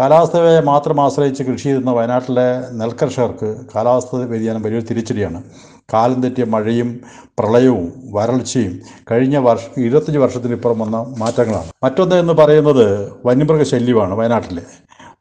[0.00, 5.42] കാലാവസ്ഥയെ മാത്രം ആശ്രയിച്ച് കൃഷി ചെയ്യുന്ന വയനാട്ടിലെ നെൽകർഷകർക്ക് കാലാവസ്ഥ വ്യതിയാനം വലിയൊരു തിരിച്ചടിയാണ്.
[5.92, 7.00] കാലം തെറ്റിയ മഴയും
[7.38, 11.70] പ്രളയവും വരൾച്ചയും കഴിഞ്ഞ വർഷ ഇരുപത്തഞ്ച് വർഷത്തിനിപ്പുറം വന്ന മാറ്റങ്ങളാണ്.
[11.84, 14.62] മറ്റൊന്ന് എന്ന് പറയുന്നത് വന്യമൃഗ ശല്യമാണ് വയനാട്ടിലെ.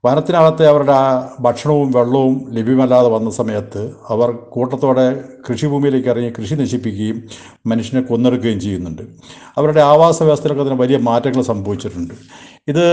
[0.06, 0.96] വനത്തിനകത്തെ അവരുടെ
[1.40, 7.24] ഭക്ഷണവും വെള്ളവും ലഭ്യമല്ലാതെ വന്ന സമയത്ത് അവർ കൂട്ടത്തോടെ കൃഷിഭൂമിയിലേക്ക് ഇറങ്ങി കൃഷി നശിപ്പിക്കുകയും
[7.66, 9.02] മനുഷ്യനെ കൊന്നെടുക്കുകയും ചെയ്യുന്നുണ്ട്.
[9.58, 12.14] അവരുടെ ആവാസ വ്യവസ്ഥയിലൊക്കെ അതിന് വലിയ മാറ്റങ്ങൾ സംഭവിച്ചിട്ടുണ്ട്.
[12.68, 12.86] ഇത്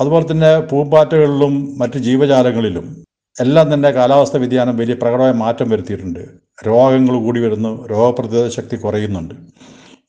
[0.00, 3.04] അതുപോലെ തന്നെ പൂമ്പാറ്റകളിലും മറ്റ് ജീവജാലങ്ങളിലും
[3.40, 6.41] എല്ലാം തന്നെ കാലാവസ്ഥ വ്യതിയാനം വലിയ പ്രകടമായ മാറ്റം വരുത്തിയിട്ടുണ്ട്.
[6.66, 9.34] രോഗങ്ങൾ കൂടി വരുന്നു രോഗപ്രതിരോധ ശക്തി കുറയുന്നുണ്ട്.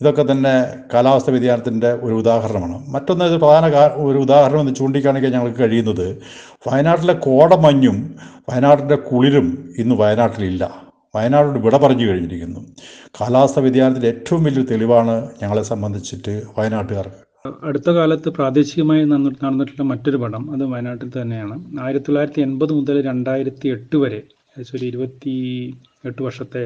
[0.01, 2.89] ഇതൊക്കെ തന്നെ കാലാവസ്ഥ വ്യതിയാനത്തിന്റെ ഒരു ഉദാഹരണമാണ്.
[2.89, 3.65] മറ്റൊന്ന് പ്രധാന
[4.01, 6.17] ഒരു ഉദാഹരണം എന്ന് ചൂണ്ടിക്കാണിക്കാൻ ഞങ്ങൾക്ക് കഴിയുന്നത്
[6.67, 8.15] വയനാട്ടിലെ കോടമഞ്ഞും
[8.50, 10.83] വയനാട്ടിന്റെ കുളിരും ഇന്ന് വയനാട്ടിലില്ല.
[11.15, 12.60] വയനാടോട് വിട പറഞ്ഞു കഴിഞ്ഞിരിക്കുന്നു.
[13.22, 17.33] കാലാവസ്ഥ വ്യതിയാനത്തിന്റെ ഏറ്റവും വലിയൊരു തെളിവാണ് ഞങ്ങളെ സംബന്ധിച്ചിട്ട് വയനാട്ടുകാർക്ക്.
[17.63, 21.65] അടുത്ത കാലത്ത് പ്രാദേശികമായി നടന്ന- നടന്നിട്ടുള്ള മറ്റൊരു പടം അത് വയനാട്ടിൽ തന്നെയാണ്.
[21.81, 25.74] ആയിരത്തി തൊള്ളായിരത്തി എൺപത് മുതൽ രണ്ടായിരത്തി എട്ട് വരെ ഏകദേശം ഒരു ഇരുപത്തി
[26.10, 26.63] എട്ട് വർഷത്തെ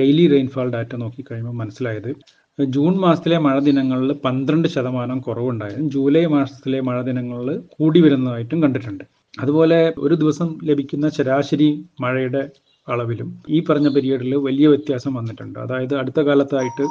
[0.00, 2.10] ഡെയിലി റെയിൻഫാൾ ഡാറ്റ നോക്കിക്കഴിയുമ്പോൾ മനസ്സിലായത്.
[2.58, 5.88] ജൂൺ മാസത്തിലെ മഴ ദിനങ്ങളിൽ പന്ത്രണ്ട് ശതമാനം കുറവുണ്ടായിരുന്നു.
[5.96, 9.04] ജൂലൈ മാസത്തിലെ മഴ ദിനങ്ങളിൽ കൂടി വരുന്നതായിട്ടും കണ്ടിട്ടുണ്ട്.
[9.42, 11.68] അതുപോലെ ഒരു ദിവസം ലഭിക്കുന്ന ശരാശരി
[12.04, 12.42] മഴയുടെ
[12.88, 15.58] അളവിലും ഈ പറഞ്ഞ പീരീഡിൽ വലിയ വ്യത്യാസം വന്നിട്ടുണ്ട്.
[15.64, 16.84] അതായത് അടുത്ത കാലത്തായിട്ട്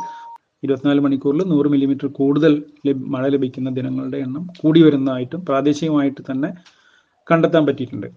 [0.66, 2.54] ഇരുപത്തിനാല് മണിക്കൂറിൽ നൂറ് മില്ലിമീറ്റർ കൂടുതൽ
[3.16, 6.50] മഴ ലഭിക്കുന്ന ദിനങ്ങളുടെ എണ്ണം കൂടി വരുന്നതായിട്ടും പ്രാദേശികമായിട്ട് തന്നെ
[7.28, 8.08] കണ്ടെത്താൻ പറ്റിയിട്ടുണ്ട്.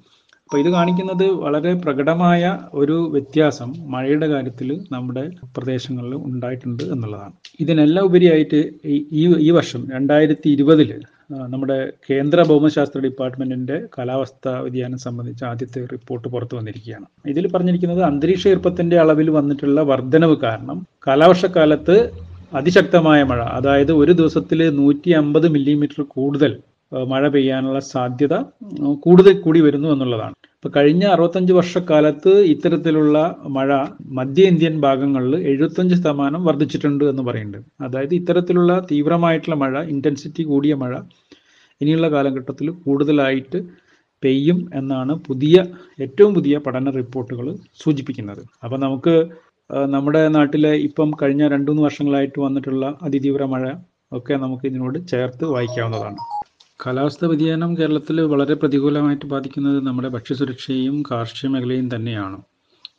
[0.53, 7.33] അപ്പോൾ ഇത് കാണിക്കുന്നത് വളരെ പ്രകടമായ ഒരു വ്യത്യാസം മഴയുടെ കാര്യത്തിൽ നമ്മുടെ പ്രദേശങ്ങളിൽ ഉണ്ടായിട്ടുണ്ട് എന്നുള്ളതാണ്.
[7.61, 9.07] ഇതിനെല്ലാം ഉപരിയായിട്ട് ഈ-
[9.39, 17.07] ഈ വർഷം രണ്ടായിരത്തി ഇരുപതിൽ നമ്മുടെ കേന്ദ്ര ഭൗമശാസ്ത്ര ഡിപ്പാർട്ട്മെന്റിന്റെ കാലാവസ്ഥാ വ്യതിയാനം സംബന്ധിച്ച ആദ്യത്തെ റിപ്പോർട്ട് പുറത്തു വന്നിരിക്കുകയാണ്.
[17.27, 22.11] ഇതിൽ പറഞ്ഞിരിക്കുന്നത് അന്തരീക്ഷ ഈർപ്പത്തിന്റെ അളവിൽ വന്നിട്ടുള്ള വർധനവ് കാരണം കാലവർഷക്കാലത്ത്
[22.55, 26.59] അതിശക്തമായ മഴ അതായത് ഒരു ദിവസത്തിൽ നൂറ്റി അമ്പത് മില്ലിമീറ്റർ കൂടുതൽ
[27.09, 28.35] മഴ പെയ്യാനുള്ള സാധ്യത
[29.01, 30.35] കൂടുതൽ കൂടി വരുന്നു എന്നുള്ളതാണ്.
[30.63, 33.17] ഇപ്പൊ കഴിഞ്ഞ അറുപത്തഞ്ച് വർഷക്കാലത്ത് ഇത്തരത്തിലുള്ള
[33.49, 33.69] മഴ
[34.19, 37.71] മധ്യ ഇന്ത്യൻ ഭാഗങ്ങളിൽ എഴുപത്തഞ്ച് ശതമാനം വർദ്ധിച്ചിട്ടുണ്ട് എന്ന് പറയുന്നുണ്ട്.
[37.81, 40.93] അതായത് ഇത്തരത്തിലുള്ള തീവ്രമായിട്ടുള്ള മഴ ഇന്റൻസിറ്റി കൂടിയ മഴ
[41.81, 43.61] ഇനിയുള്ള കാലഘട്ടത്തിൽ കൂടുതലായിട്ട്
[44.23, 45.57] പെയ്യും എന്നാണ് പുതിയ
[46.07, 47.49] ഏറ്റവും പുതിയ പഠന റിപ്പോർട്ടുകൾ
[47.83, 48.43] സൂചിപ്പിക്കുന്നത്.
[48.65, 49.17] അപ്പം നമുക്ക്
[49.97, 53.65] നമ്മുടെ നാട്ടിലെ ഇപ്പം കഴിഞ്ഞ രണ്ടു മൂന്ന് വർഷങ്ങളായിട്ട് വന്നിട്ടുള്ള അതിതീവ്ര മഴ
[54.13, 56.21] ഒക്കെ നമുക്ക് ഇതിനോട് ചേർത്ത് വായിക്കാവുന്നതാണ്.
[56.85, 62.39] കാലാവസ്ഥ വ്യതിയാനം കേരളത്തിൽ വളരെ പ്രതികൂലമായിട്ട് ബാധിക്കുന്നത് നമ്മുടെ ഭക്ഷ്യസുരക്ഷയും കാർഷിക മേഖലയും തന്നെയാണ്.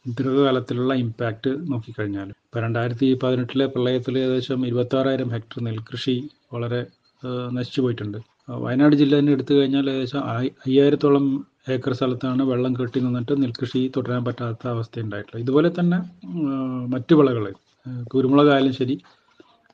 [0.07, 2.29] ദീർഘകാലത്തിലുള്ള ഇമ്പാക്റ്റ് നോക്കിക്കഴിഞ്ഞാൽ.
[2.45, 6.15] ഇപ്പോൾ രണ്ടായിരത്തി പതിനെട്ടിലെ പ്രളയത്തിൽ ഏകദേശം ഇരുപത്തി ആറായിരം ഹെക്ടർ നെൽകൃഷി
[6.53, 6.81] വളരെ
[7.57, 8.19] നശിച്ചു പോയിട്ടുണ്ട്.
[8.63, 10.21] വയനാട് ജില്ല തന്നെ എടുത്തു കഴിഞ്ഞാൽ ഏകദേശം
[10.67, 11.25] അയ്യായിരത്തോളം
[11.75, 15.99] ഏക്കർ സ്ഥലത്താണ് വെള്ളം കെട്ടി നിന്നിട്ട് നെൽകൃഷി തുടരാൻ പറ്റാത്ത അവസ്ഥ ഉണ്ടായിട്ടുള്ളത് ഇതുപോലെ തന്നെ
[16.95, 17.45] മറ്റു വിളകൾ
[18.13, 18.95] കുരുമുളകായാലും ശരി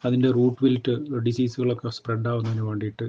[0.06, 0.94] അതിന്റെ റൂട്ട് വിൽറ്റ്
[1.28, 3.06] ഡിസീസുകളൊക്കെ സ്പ്രെഡ് ആവുന്നതിന് വേണ്ടിയിട്ട്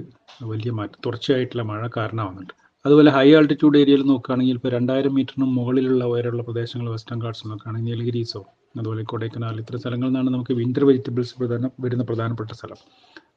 [0.51, 2.53] വലിയ മാറ്റം തുടർച്ചയായിട്ടുള്ള മഴ കാരണമാവുന്നുണ്ട്.
[2.85, 8.41] അതുപോലെ ഹൈ ആൾട്ടിറ്റ്യൂഡ് ഏരിയയിൽ നോക്കുകയാണെങ്കിൽ ഇപ്പോൾ രണ്ടായിരം മീറ്ററിനും മുകളിലുള്ള ഉയരമുള്ള പ്രദേശങ്ങൾ വെസ്റ്റേൺ ഗാർഡ്സ് നോക്കുകയാണെങ്കിൽ നീലഗിരീസോ
[8.79, 12.79] അതുപോലെ കൊടൈക്കനാൽ ഇത്തരം സ്ഥലങ്ങളിൽ നിന്നാണ് നമുക്ക് വിന്റർ വെജിറ്റബിൾസ് പ്രധാന വരുന്ന പ്രധാനപ്പെട്ട സ്ഥലം.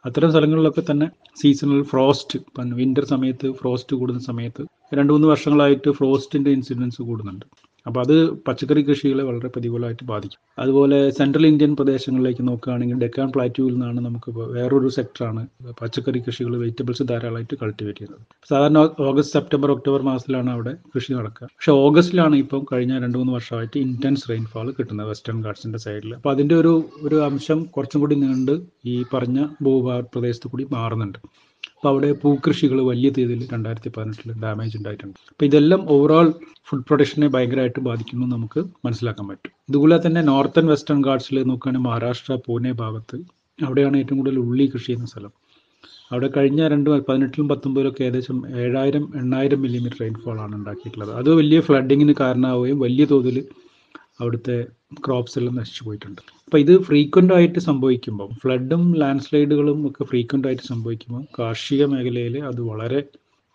[0.09, 1.07] അത്തരം സ്ഥലങ്ങളിലൊക്കെ തന്നെ
[1.43, 2.39] സീസണൽ ഫ്രോസ്റ്റ്
[2.81, 4.65] വിന്റർ സമയത്ത് ഫ്രോസ്റ്റ് കൂടുന്ന സമയത്ത്
[4.99, 7.47] രണ്ട് മൂന്ന് വർഷങ്ങളായിട്ട് ഫ്രോസ്റ്റിന്റെ ഇൻസിഡൻസ് കൂടുന്നുണ്ട്.
[7.87, 8.15] അപ്പോൾ അത്
[8.47, 10.41] പച്ചക്കറി കൃഷികളെ വളരെ പ്രതികൂലമായിട്ട് ബാധിക്കും.
[10.63, 15.43] അതുപോലെ സെൻട്രൽ ഇന്ത്യൻ പ്രദേശങ്ങളിലേക്ക് നോക്കുകയാണെങ്കിൽ ഡെക്കാൻ പ്ലാറ്റ്യൂവിൽ നിന്നാണ് നമുക്ക് വേറൊരു സെക്ടറാണ്
[15.81, 18.25] പച്ചക്കറി കൃഷികൾ വെജിറ്റബിൾസ് ധാരാളമായിട്ട് കൾട്ടിവേറ്റ് ചെയ്യുന്നത്.
[18.51, 18.79] സാധാരണ
[19.11, 21.49] ഓഗസ്റ്റ് സെപ്റ്റംബർ ഒക്ടോബർ മാസത്തിലാണ് അവിടെ കൃഷി നടക്കുക.
[21.57, 26.57] പക്ഷെ ഓഗസ്റ്റിലാണ് ഇപ്പം കഴിഞ്ഞ രണ്ട് മൂന്ന് വർഷമായിട്ട് ഇന്റൻസ് റെയിൻഫാൾ കിട്ടുന്നത് വെസ്റ്റേൺ ഗാർഡ്സിന്റെ സൈഡിൽ അപ്പോൾ അതിന്റെ
[26.63, 26.75] ഒരു
[27.07, 28.55] ഒരു അംശം കുറച്ചും കൂടി നീണ്ട്
[28.93, 31.19] ഈ പറഞ്ഞ ഭൂഭാഗ പ്രദേശത്ത് കൂടി മാറുന്നുണ്ട്.
[31.85, 35.19] അപ്പോൾ അവിടെ പൂക്കൃഷികൾ വലിയ രീതിയിൽ രണ്ടായിരത്തി പതിനെട്ടിൽ ഡാമേജ് ഉണ്ടായിട്ടുണ്ട്.
[35.33, 36.29] അപ്പോൾ ഇതെല്ലാം ഓവറോൾ
[36.69, 39.53] ഫുഡ് പ്രൊഡക്ഷനെ ഭയങ്കരമായിട്ട് ബാധിക്കുന്നു നമുക്ക് മനസ്സിലാക്കാൻ പറ്റും.
[39.71, 43.19] ഇതുപോലെ തന്നെ നോർത്തേൺ വെസ്റ്റേൺ ഗാർഡ്സിൽ നോക്കുകയാണെങ്കിൽ മഹാരാഷ്ട്ര പൂനെ ഭാഗത്ത്
[43.59, 45.33] അവിടെയാണ് ഏറ്റവും കൂടുതൽ ഉള്ളി കൃഷി ചെയ്യുന്ന സ്ഥലം.
[46.13, 51.13] അവിടെ കഴിഞ്ഞ രണ്ട് പതിനെട്ടിലും പത്തൊമ്പതിലൊക്കെ ഏകദേശം ഏഴായിരം എണ്ണായിരം മില്ലിമീറ്റർ റെയിൻഫോൾ ആണ് ഉണ്ടാക്കിയിട്ടുള്ളത്.
[51.21, 53.39] അത് വലിയ ഫ്ലഡിങ്ങിന് കാരണമാവുകയും വലിയ തോതിൽ
[54.21, 54.67] അവിടുത്തെ
[55.07, 56.23] ക്രോപ്സ് എല്ലാം നശിച്ചു പോയിട്ടുണ്ട്.
[56.45, 62.61] അപ്പോൾ ഇത് ഫ്രീക്വന്റ് ആയിട്ട് സംഭവിക്കുമ്പോൾ ഫ്ലഡും ലാൻഡ് സ്ലൈഡുകളും ഒക്കെ ഫ്രീക്വന്റ് ആയിട്ട് സംഭവിക്കുമ്പോൾ കാർഷിക മേഖലയിൽ അത്
[62.61, 63.05] വളരെ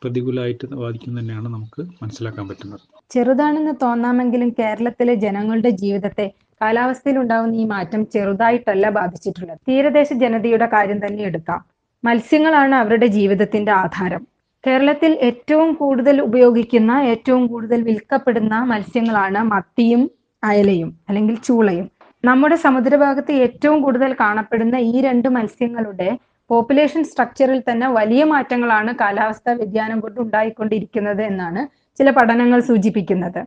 [0.04, 2.80] പ്രതികൂലമായിട്ട് ബാധിക്കും തന്നെയാണ് നമുക്ക് മനസ്സിലാക്കാൻ പറ്റുന്നത്.
[3.12, 9.58] ചെറുതാണെന്ന് തോന്നാമെങ്കിലും കേരളത്തിലെ ജനങ്ങളുടെ ജീവിതത്തെ കാലാവസ്ഥയിൽ ഉണ്ടാകുന്ന ഈ മാറ്റം ചെറുതായിട്ടല്ല ബാധിച്ചിട്ടുള്ളത്.
[9.68, 11.66] തീരദേശ ജനതയുടെ കാര്യം തന്നെ എടുക്കാം.
[12.04, 14.28] മത്സ്യങ്ങളാണ് അവരുടെ ജീവിതത്തിന്റെ ആധാരം.
[14.68, 20.10] കേരളത്തിൽ ഏറ്റവും കൂടുതൽ ഉപയോഗിക്കുന്ന ഏറ്റവും കൂടുതൽ വിൽക്കപ്പെടുന്ന മത്സ്യങ്ങളാണ് മത്തിയും
[20.44, 21.92] അയലയും അല്ലെങ്കിൽ ചൂളയും.
[22.26, 26.18] നമ്മുടെ സമുദ്രഭാഗത്ത് ഏറ്റവും കൂടുതൽ കാണപ്പെടുന്ന ഈ രണ്ട് മത്സ്യങ്ങളുടെ
[26.50, 31.68] പോപ്പുലേഷൻ സ്ട്രക്ചറിൽ തന്നെ വലിയ മാറ്റങ്ങളാണ് കാലാവസ്ഥാ വ്യതിയാനം കൊണ്ട് ഉണ്ടായിക്കൊണ്ടിരിക്കുന്നത് എന്നാണ്
[32.00, 33.42] ചില പഠനങ്ങൾ സൂചിപ്പിക്കുന്നത്.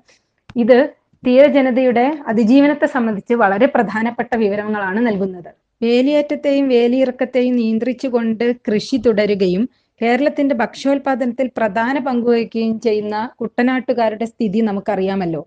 [0.56, 0.94] ഇത്
[1.26, 5.50] തീരജനതയുടെ അതിജീവനത്തെ സംബന്ധിച്ച് വളരെ പ്രധാനപ്പെട്ട വിവരങ്ങളാണ് നൽകുന്നത്.
[5.82, 9.68] വേലിയേറ്റത്തെയും വേലിയിറക്കത്തെയും നിയന്ത്രിച്ചുകൊണ്ട് കൃഷി തുടരുകയും
[10.00, 15.42] കേരളത്തിന്റെ ഭക്ഷ്യോൽപാദനത്തിൽ പ്രധാന പങ്കുവഹിക്കുകയും ചെയ്യുന്ന കുട്ടനാട്ടുകാരുടെ സ്ഥിതി നമുക്കറിയാമല്ലോ.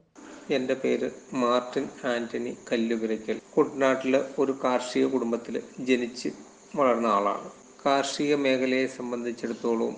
[0.49, 6.29] എന്റെ പേര് മാർട്ടിൻ ആന്റണി കല്ലുപുരയ്ക്കൽ കുട്ടനാട്ടിലെ ഒരു കാർഷിക കുടുംബത്തിൽ ജനിച്ച്
[6.75, 7.49] വളർന്ന ആളാണ്.
[7.85, 9.95] കാർഷിക മേഖലയെ സംബന്ധിച്ചിടത്തോളം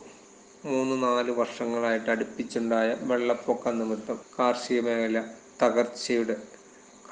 [0.65, 5.23] മൂന്ന് നാല് വർഷങ്ങളായിട്ട് അടുപ്പിച്ചുണ്ടായ വെള്ളപ്പൊക്ക നിമിത്തം കാർഷിക മേഖല
[5.61, 6.37] തകർച്ചയുടെ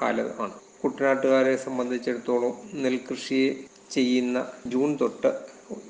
[0.02, 0.52] കാലമാണ്.
[0.82, 3.50] കുട്ടനാട്ടുകാരെ സംബന്ധിച്ചിടത്തോളം നെൽകൃഷിയെ
[3.90, 5.30] ചെയ്യുന്ന ജൂൺ തൊട്ട്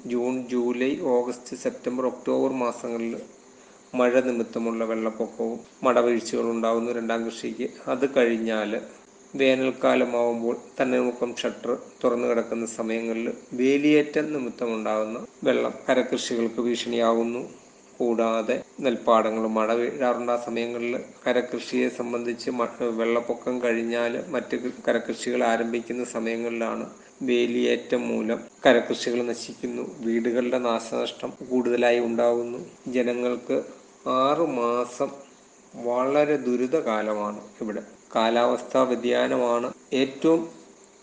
[0.07, 3.15] June July August September October മാസങ്ങളിൽ
[3.99, 7.69] മഴ നിമിത്തമുള്ള വെള്ളപ്പൊക്കവും മടവീഴ്ചകൾ ഉണ്ടാകുന്നു രണ്ടാം കൃഷിക്ക്.
[7.89, 8.73] അത് കഴിഞ്ഞാൽ
[9.35, 11.71] വേനൽക്കാലമാവുമ്പോൾ തണ്ണീർമുക്കം ഷട്ടർ
[12.03, 17.43] തുറന്നു കിടക്കുന്ന സമയങ്ങളിൽ വേലിയേറ്റം നിമിത്തമുണ്ടാകുന്ന വെള്ളം കരകൃഷികൾക്ക് ഭീഷണിയാകുന്നു
[17.99, 18.55] കൂടാതെ
[18.85, 20.33] നെൽപ്പാടങ്ങൾ മഴ വീഴാറുണ്ട്.
[20.33, 20.95] ആ സമയങ്ങളിൽ
[21.27, 22.51] കരകൃഷിയെ സംബന്ധിച്ച്
[23.01, 24.57] വെള്ളപ്പൊക്കം കഴിഞ്ഞാൽ മറ്റ്
[24.87, 26.87] കരകൃഷികൾ ആരംഭിക്കുന്ന സമയങ്ങളിലാണ്
[27.23, 29.85] വേലിയേറ്റം മൂലം കരകൃഷികൾ നശിക്കുന്നു.
[30.07, 32.59] വീടുകളുടെ നാശനഷ്ടം കൂടുതലായി ഉണ്ടാകുന്നു
[32.97, 33.57] ജനങ്ങൾക്ക്
[34.07, 35.09] ആറു മാസം
[35.75, 37.83] വളരെ ദുരിതകാലമാണ് ഇവിടെ.
[38.17, 40.49] കാലാവസ്ഥാ വ്യതിയാനമാണ് ഏറ്റവും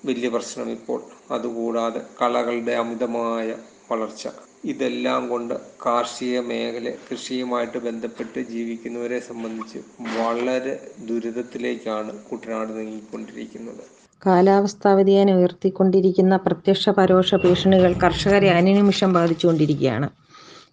[0.06, 1.02] വലിയ പ്രശ്നം ഇപ്പോൾ.
[1.32, 3.56] അതുകൂടാതെ കളകളുടെ അമിതമായ
[3.92, 4.28] വളർച്ച.
[4.66, 5.54] ഇതെല്ലാം കൊണ്ട്
[5.86, 9.78] കാർഷിക മേഖല കൃഷിയുമായിട്ട് ബന്ധപ്പെട്ട് ജീവിക്കുന്നവരെ സംബന്ധിച്ച്
[10.20, 13.84] വളരെ ദുരിതത്തിലേക്കാണ് കുട്ടനാട് നീങ്ങിക്കൊണ്ടിരിക്കുന്നത്.
[14.26, 20.10] കാലാവസ്ഥാ വ്യതിയാനം ഉയർത്തിക്കൊണ്ടിരിക്കുന്ന പ്രത്യക്ഷ പരോക്ഷ ഭീഷണികൾ കർഷകരെ അനുനിമിഷം ബാധിച്ചുകൊണ്ടിരിക്കുകയാണ്.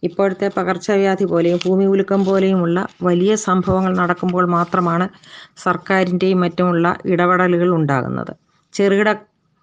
[0.03, 5.07] ഇപ്പോഴത്തെ പകർച്ചവ്യാധി പോലെയും ഭൂമി ഉലുക്കം പോലെയുമുള്ള വലിയ സംഭവങ്ങൾ നടക്കുമ്പോൾ മാത്രമാണ്
[5.65, 8.33] സർക്കാരിന്റെയും മറ്റുമുള്ള ഇടപെടലുകൾ ഉണ്ടാകുന്നത്.
[8.75, 9.11] ചെറുകിട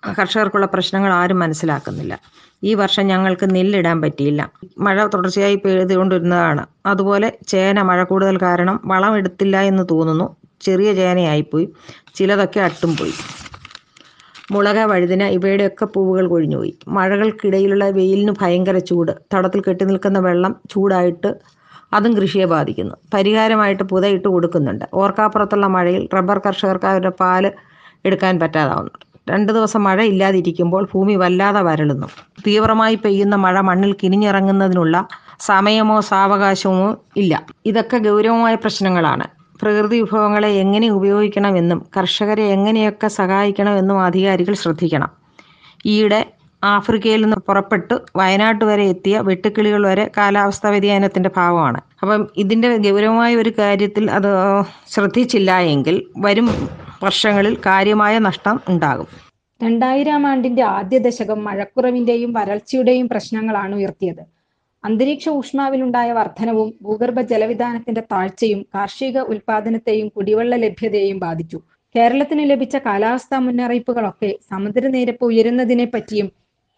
[0.04, 2.14] കർഷകർക്കുള്ള പ്രശ്നങ്ങൾ ആരും മനസ്സിലാക്കുന്നില്ല.
[2.64, 4.42] ഈ വർഷം ഞങ്ങൾക്ക് നെല്ലിടാൻ പറ്റിയില്ല.
[4.80, 6.64] മഴ തുടർച്ചയായി പെയ്തുകൊണ്ടിരുന്നതാണ്.
[6.86, 10.28] അതുപോലെ ചേന മഴ കൂടുതൽ കാരണം വളം എടുത്തില്ല എന്ന് തോന്നുന്നു.
[10.62, 11.66] ചെറിയ ചേനയായിപ്പോയി.
[12.16, 13.14] ചിലതൊക്കെ അട്ടും പോയി.
[14.52, 16.74] മുളക വഴുതിന ഇവയുടെയൊക്കെ പൂവുകൾ കൊഴിഞ്ഞുപോയി.
[16.88, 19.12] മഴകൾക്കിടയിലുള്ള വെയിലിന് ഭയങ്കര ചൂട്.
[19.34, 21.36] തടത്തിൽ കെട്ടി നിൽക്കുന്ന വെള്ളം ചൂടായിട്ട്
[21.94, 22.96] അതും കൃഷിയെ ബാധിക്കുന്നു.
[23.14, 24.86] പരിഹാരമായിട്ട് പുതയിട്ട് കൊടുക്കുന്നുണ്ട്.
[24.94, 27.52] ഓർക്കാപ്പുറത്തുള്ള മഴയിൽ റബ്ബർ കർഷകർക്ക് അവരുടെ പാൽ
[28.06, 28.92] എടുക്കാൻ പറ്റാതാവുന്നു
[29.30, 32.08] രണ്ട് ദിവസം മഴ ഇല്ലാതിരിക്കുമ്പോൾ ഭൂമി വല്ലാതെ വരളുന്നു.
[32.48, 35.08] തീവ്രമായി പെയ്യുന്ന മഴ മണ്ണിൽ കിനിഞ്ഞിറങ്ങുന്നതിനുള്ള
[35.40, 37.46] സമയമോ സാവകാശമോ ഇല്ല.
[37.66, 39.37] ഇതൊക്കെ ഗൗരവമായ പ്രശ്നങ്ങളാണ്.
[39.62, 45.12] പ്രകൃതി വിഭവങ്ങളെ എങ്ങനെ ഉപയോഗിക്കണമെന്നും കർഷകരെ എങ്ങനെയൊക്കെ സഹായിക്കണമെന്നും അധികാരികൾ ശ്രദ്ധിക്കണം.
[45.86, 46.20] ഈയിടെ
[46.64, 53.52] ആഫ്രിക്കയിൽ നിന്ന് പുറപ്പെട്ട് വയനാട്ട് വരെ എത്തിയ വെട്ടുക്കിളികൾ വരെ കാലാവസ്ഥാ വ്യതിയാനത്തിന്റെ ഭാഗമാണ് അപ്പം ഇതിന്റെ ഗൗരവമായ ഒരു
[53.60, 54.30] കാര്യത്തിൽ അത്
[54.90, 56.48] ശ്രദ്ധിച്ചില്ല എങ്കിൽ വരും
[57.04, 59.10] വർഷങ്ങളിൽ കാര്യമായ നഷ്ടം ഉണ്ടാകും.
[59.60, 64.24] രണ്ടായിരം ആണ്ടിന്റെ ആദ്യ ദശകം മഴക്കുറവിന്റെയും വരൾച്ചയുടെയും പ്രശ്നങ്ങളാണ് ഉയർത്തിയത്.
[64.84, 71.60] അന്തരീക്ഷ ഊഷ്മാവിലുണ്ടായ വർധനവും ഭൂഗർഭ ജലവിധാനത്തിന്റെ താഴ്ചയും കാർഷിക ഉൽപാദനത്തെയും കുടിവെള്ള ലഭ്യതയെയും ബാധിച്ചു.
[71.96, 76.28] കേരളത്തിന് ലഭിച്ച കാലാവസ്ഥാ മുന്നറിയിപ്പുകളൊക്കെ സമുദ്രനിരപ്പ് ഉയരുന്നതിനെ പറ്റിയും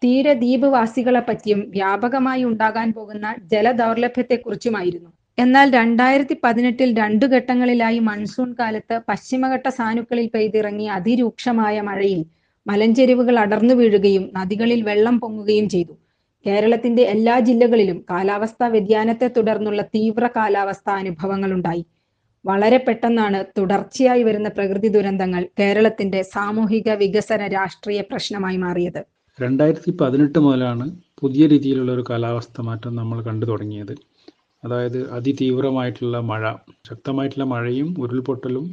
[0.02, 5.10] തീരദ്വീപവാസികളെ പറ്റിയും വ്യാപകമായി ഉണ്ടാകാൻ പോകുന്ന ജലദൗർലഭ്യത്തെക്കുറിച്ചുമായിരുന്നു.
[5.38, 12.22] എന്നാൽ രണ്ടായിരത്തി പതിനെട്ടിൽ രണ്ടു ഘട്ടങ്ങളിലായി മൺസൂൺ കാലത്ത് പശ്ചിമഘട്ട സാനുക്കളിൽ പെയ്തിറങ്ങിയ അതിരൂക്ഷമായ മഴയിൽ
[12.66, 15.94] മലഞ്ചെരിവുകൾ അടർന്നു വീഴുകയും നദികളിൽ വെള്ളം പൊങ്ങുകയും ചെയ്തു.
[16.46, 21.84] കേരളത്തിന്റെ എല്ലാ ജില്ലകളിലും കാലാവസ്ഥാ വ്യതിയാനത്തെ തുടർന്നുള്ള തീവ്ര കാലാവസ്ഥാ അനുഭവങ്ങൾ ഉണ്ടായി.
[22.44, 29.00] വളരെ പെട്ടെന്നാണ് തുടർച്ചയായി വരുന്ന പ്രകൃതി ദുരന്തങ്ങൾ കേരളത്തിന്റെ സാമൂഹിക വികസന രാഷ്ട്രീയ പ്രശ്നമായി മാറിയത്.
[29.38, 30.86] രണ്ടായിരത്തി പതിനെട്ട് മുതലാണ്
[31.20, 33.94] പുതിയ രീതിയിലുള്ള ഒരു കാലാവസ്ഥ മാറ്റം നമ്മൾ കണ്ടു തുടങ്ങിയത്.
[34.62, 36.42] അതായത് അതിതീവ്രമായിട്ടുള്ള മഴ
[36.88, 38.64] ശക്തമായിട്ടുള്ള മഴയും ഉരുൾപൊട്ടലും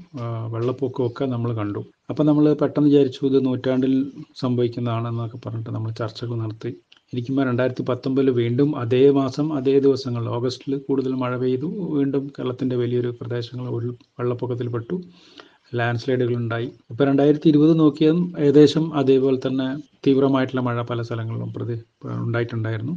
[0.54, 1.82] വെള്ളപ്പൊക്കവും ഒക്കെ നമ്മൾ കണ്ടു.
[2.10, 3.94] അപ്പം നമ്മൾ പെട്ടെന്ന് വിചാരിച്ചു ഇത് നൂറ്റാണ്ടിൽ
[4.42, 6.72] സംഭവിക്കുന്നതാണെന്നൊക്കെ പറഞ്ഞിട്ട് നമ്മൾ ചർച്ചകൾ നടത്തി.
[7.14, 11.68] ഇരിക്കുമ്പോൾ രണ്ടായിരത്തി പത്തൊമ്പതിൽ വീണ്ടും അതേ മാസം അതേ ദിവസങ്ങൾ ഓഗസ്റ്റിൽ കൂടുതൽ മഴ പെയ്തു.
[11.98, 14.96] വീണ്ടും കേരളത്തിന്റെ വലിയൊരു പ്രദേശങ്ങൾ ഉരുൾ വെള്ളപ്പൊക്കത്തിൽപ്പെട്ടു
[15.78, 19.68] ലാൻഡ് സ്ലൈഡുകൾ ഉണ്ടായി ഇപ്പോൾ രണ്ടായിരത്തി ഇരുപത് നോക്കിയാൽ ഏകദേശം അതേപോലെ തന്നെ
[20.06, 21.76] തീവ്രമായിട്ടുള്ള മഴ പല സ്ഥലങ്ങളിലും പ്രതി
[22.26, 22.96] ഉണ്ടായിട്ടുണ്ടായിരുന്നു.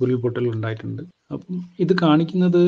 [0.00, 1.02] ഉരുൾപൊട്ടൽ ഉണ്ടായിട്ടുണ്ട്.
[1.34, 2.62] അപ്പം ഇത് കാണിക്കുന്നത്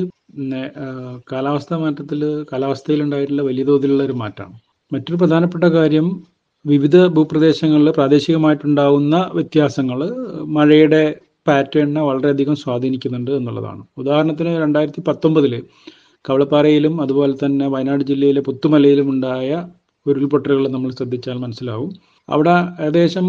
[1.33, 2.21] കാലാവസ്ഥാ മാറ്റത്തിൽ
[2.53, 4.57] കാലാവസ്ഥയിൽ ഉണ്ടായിട്ടുള്ള വലിയ തോതിലുള്ള ഒരു മാറ്റമാണ്.
[4.93, 6.07] മറ്റൊരു പ്രധാനപ്പെട്ട കാര്യം
[6.65, 9.99] വിവിധ ഭൂപ്രദേശങ്ങളിൽ പ്രാദേശികമായിട്ടുണ്ടാവുന്ന വ്യത്യാസങ്ങൾ
[10.57, 11.03] മഴയുടെ
[11.47, 13.83] പാറ്റേണിനെ വളരെയധികം സ്വാധീനിക്കുന്നുണ്ട് എന്നുള്ളതാണ്.
[13.99, 15.55] ഉദാഹരണത്തിന് രണ്ടായിരത്തി പത്തൊമ്പതിൽ
[16.25, 19.49] കവളപ്പാറയിലും അതുപോലെ തന്നെ വയനാട് ജില്ലയിലെ പുത്തുമലയിലും ഉണ്ടായ
[20.07, 21.91] ഉരുൾപൊട്ടലുകൾ നമ്മൾ ശ്രദ്ധിച്ചാൽ മനസ്സിലാവും.
[22.29, 23.27] അവിടെ ഏകദേശം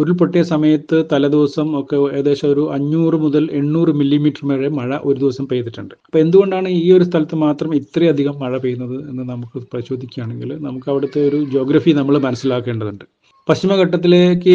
[0.00, 5.94] ഉരുൾപൊട്ടിയ സമയത്ത് തലേദിവസം ഒക്കെ ഏകദേശം ഒരു അഞ്ഞൂറ് മുതൽ എണ്ണൂറ് മില്ലിമീറ്റർ വരെ മഴ ഒരു ദിവസം പെയ്തിട്ടുണ്ട്.
[6.06, 11.40] അപ്പോൾ എന്തുകൊണ്ടാണ് ഈ ഒരു സ്ഥലത്ത് മാത്രം ഇത്രയധികം മഴ പെയ്യുന്നത് എന്ന് നമുക്ക് പരിശോധിക്കുകയാണെങ്കിൽ നമുക്ക് അവിടുത്തെ ഒരു
[11.54, 13.04] ജോഗ്രഫി നമ്മൾ മനസ്സിലാക്കേണ്ടതുണ്ട്.
[13.48, 14.54] പശ്ചിമഘട്ടത്തിലേക്ക്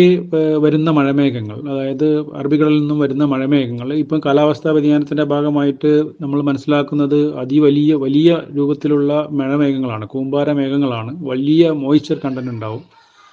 [0.63, 2.07] വരുന്ന മഴമേഘങ്ങൾ അതായത്
[2.39, 5.91] അറബിക്കടലിൽ നിന്നും വരുന്ന മഴമേഘങ്ങൾ ഇപ്പം കാലാവസ്ഥാ വ്യതിയാനത്തിന്റെ ഭാഗമായിട്ട്
[6.23, 12.83] നമ്മൾ മനസ്സിലാക്കുന്നത് അതിവലിയ വലിയ രൂപത്തിലുള്ള മഴമേഘങ്ങളാണ് കൂമ്പാര മേഘങ്ങളാണ് വലിയ മോയിസ്ചർ കണ്ടന്റ് ഉണ്ടാവും.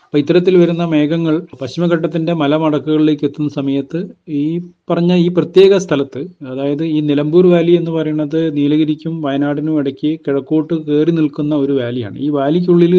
[0.09, 3.99] അപ്പൊ ഇത്തരത്തിൽ വരുന്ന മേഘങ്ങൾ പശ്ചിമഘട്ടത്തിന്റെ മലമടക്കുകളിലേക്ക് എത്തുന്ന സമയത്ത്
[4.39, 4.45] ഈ
[4.91, 11.15] പറഞ്ഞ ഈ പ്രത്യേക സ്ഥലത്ത് അതായത് ഈ നിലമ്പൂർ വാലി എന്ന് പറയുന്നത് നീലഗിരിക്കും വയനാടിനും ഇടയ്ക്ക് കിഴക്കോട്ട് കയറി
[11.19, 12.17] നിൽക്കുന്ന ഒരു വാലിയാണ്.
[12.19, 12.95] ഈ വാലിക്കുള്ളിൽ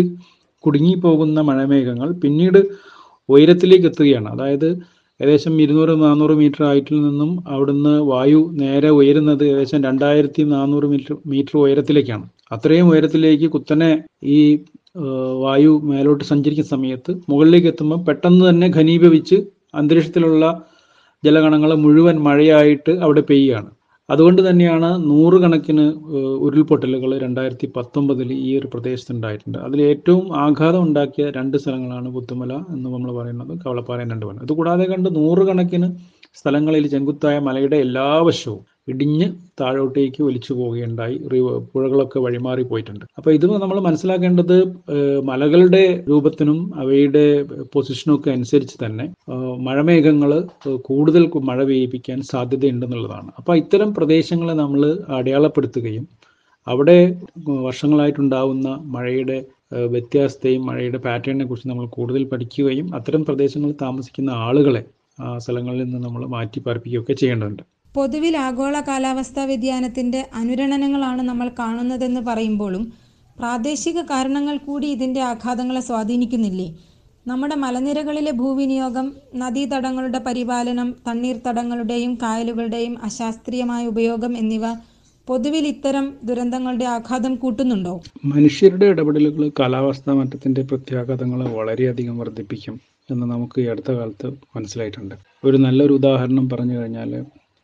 [0.64, 2.62] കുടുങ്ങിപ്പോകുന്ന മഴമേഘങ്ങൾ പിന്നീട്
[3.30, 4.30] ഉയരത്തിലേക്ക് എത്തുകയാണ്.
[4.36, 4.70] അതായത്
[5.20, 11.58] ഏകദേശം ഇരുന്നൂറ് നാനൂറ് മീറ്റർ ഹൈറ്റിൽ നിന്നും അവിടുന്ന് വായു നേരെ ഉയരുന്നത് ഏകദേശം രണ്ടായിരത്തി നാനൂറ് മീറ്റർ മീറ്റർ
[11.58, 12.26] ഉയരത്തിലേക്കാണ്.
[12.52, 13.92] അത്രയും ഉയരത്തിലേക്ക് കുത്തനെ
[14.36, 14.40] ഈ
[15.44, 19.38] വായു മേലോട്ട് സഞ്ചരിക്കുന്ന സമയത്ത് മുകളിലേക്ക് എത്തുമ്പോൾ പെട്ടെന്ന് തന്നെ ഘനീഭവിച്ച്
[19.74, 20.46] അന്തരീക്ഷത്തിലുള്ള
[21.24, 23.70] ജലകണങ്ങൾ മുഴുവൻ മഴയായിട്ട് അവിടെ പെയ്യുകയാണ്.
[24.10, 25.84] അതുകൊണ്ട് തന്നെയാണ് നൂറുകണക്കിന്
[26.46, 32.88] ഉരുൾപൊട്ടലുകൾ രണ്ടായിരത്തി പത്തൊമ്പതിൽ ഈ ഒരു പ്രദേശത്ത് ഉണ്ടായിട്ടുണ്ട് അതിൽ ഏറ്റവും ആഘാതം ഉണ്ടാക്കിയ രണ്ട് സ്ഥലങ്ങളാണ് പുത്തുമല എന്ന്
[32.90, 35.90] നമ്മൾ പറയുന്നത് കവളപ്പാറ രണ്ട് ഇത് ഇതുകൂടാതെ കണ്ട് നൂറുകണക്കിന്
[36.36, 39.28] സ്ഥലങ്ങളിൽ ചെങ്കുത്തായ മലയുടെ എല്ലാ വശവും ഇടിഞ്ഞ്
[39.62, 41.16] താഴോട്ടേക്ക് ഒലിച്ചു പോവുകയുണ്ടായി.
[41.72, 43.06] പുഴകളൊക്കെ വഴിമാറി പോയിട്ടുണ്ട്.
[43.18, 44.58] അപ്പോൾ ഇത് നമ്മൾ മനസ്സിലാക്കേണ്ടത്
[45.30, 47.26] മലകളുടെ രൂപത്തിനും അവയുടെ
[47.74, 49.06] പൊസിഷനും ഒക്കെ അനുസരിച്ച് തന്നെ
[49.68, 50.34] മഴമേഘങ്ങൾ
[50.90, 53.30] കൂടുതൽ മഴ പെയ്യിപ്പിക്കാൻ സാധ്യതയുണ്ടെന്നുള്ളതാണ്.
[53.42, 54.84] അപ്പോൾ ഇത്തരം പ്രദേശങ്ങളെ നമ്മൾ
[55.20, 56.06] അടയാളപ്പെടുത്തുകയും
[56.68, 57.00] അവിടെ
[57.68, 59.38] വർഷങ്ങളായിട്ടുണ്ടാവുന്ന മഴയുടെ
[59.94, 64.82] വ്യത്യാസത്തെയും മഴയുടെ പാറ്റേണിനെ കുറിച്ച് നമ്മൾ കൂടുതൽ പഠിക്കുകയും അത്തരം പ്രദേശങ്ങളിൽ താമസിക്കുന്ന ആളുകളെ
[65.44, 67.64] സ്ഥലങ്ങളിൽ നിന്ന് നമ്മൾ മാറ്റി പാർപ്പിക്കുകയൊക്കെ ചെയ്യേണ്ടതുണ്ട്.
[67.96, 72.84] പൊതുവിൽ ആഗോള കാലാവസ്ഥാ വ്യതിയാനത്തിന്റെ അനുരണനങ്ങളാണ് നമ്മൾ കാണുന്നതെന്ന് പറയുമ്പോഴും
[73.38, 76.68] പ്രാദേശിക കാരണങ്ങൾ കൂടി ഇതിന്റെ ആഘാതങ്ങളെ സ്വാധീനിക്കുന്നില്ലേ?
[77.26, 84.66] നമ്മുടെ മലനിരകളിലെ ഭൂവിനിയോഗം നദീതടങ്ങളുടെ പരിപാലനം തണ്ണീർത്തടങ്ങളുടെയും കായലുകളുടെയും അശാസ്ത്രീയമായ ഉപയോഗം എന്നിവ
[85.28, 87.96] പൊതുവിൽ ഇത്തരം ദുരന്തങ്ങളുടെ ആഘാതം കൂട്ടുന്നുണ്ടോ?
[88.26, 92.78] മനുഷ്യരുടെ ഇടപെടലുകൾ കാലാവസ്ഥാ മാറ്റത്തിന്റെ പ്രത്യാഘാതങ്ങളെ വളരെയധികം വർദ്ധിപ്പിക്കും
[93.10, 95.16] എന്ന് നമുക്ക് ഈ അടുത്ത കാലത്ത് മനസ്സിലായിട്ടുണ്ട്.
[95.44, 97.12] ഒരു നല്ലൊരു ഉദാഹരണം പറഞ്ഞു കഴിഞ്ഞാൽ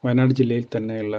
[0.05, 1.17] വയനാട് ജില്ലയിൽ തന്നെയുള്ള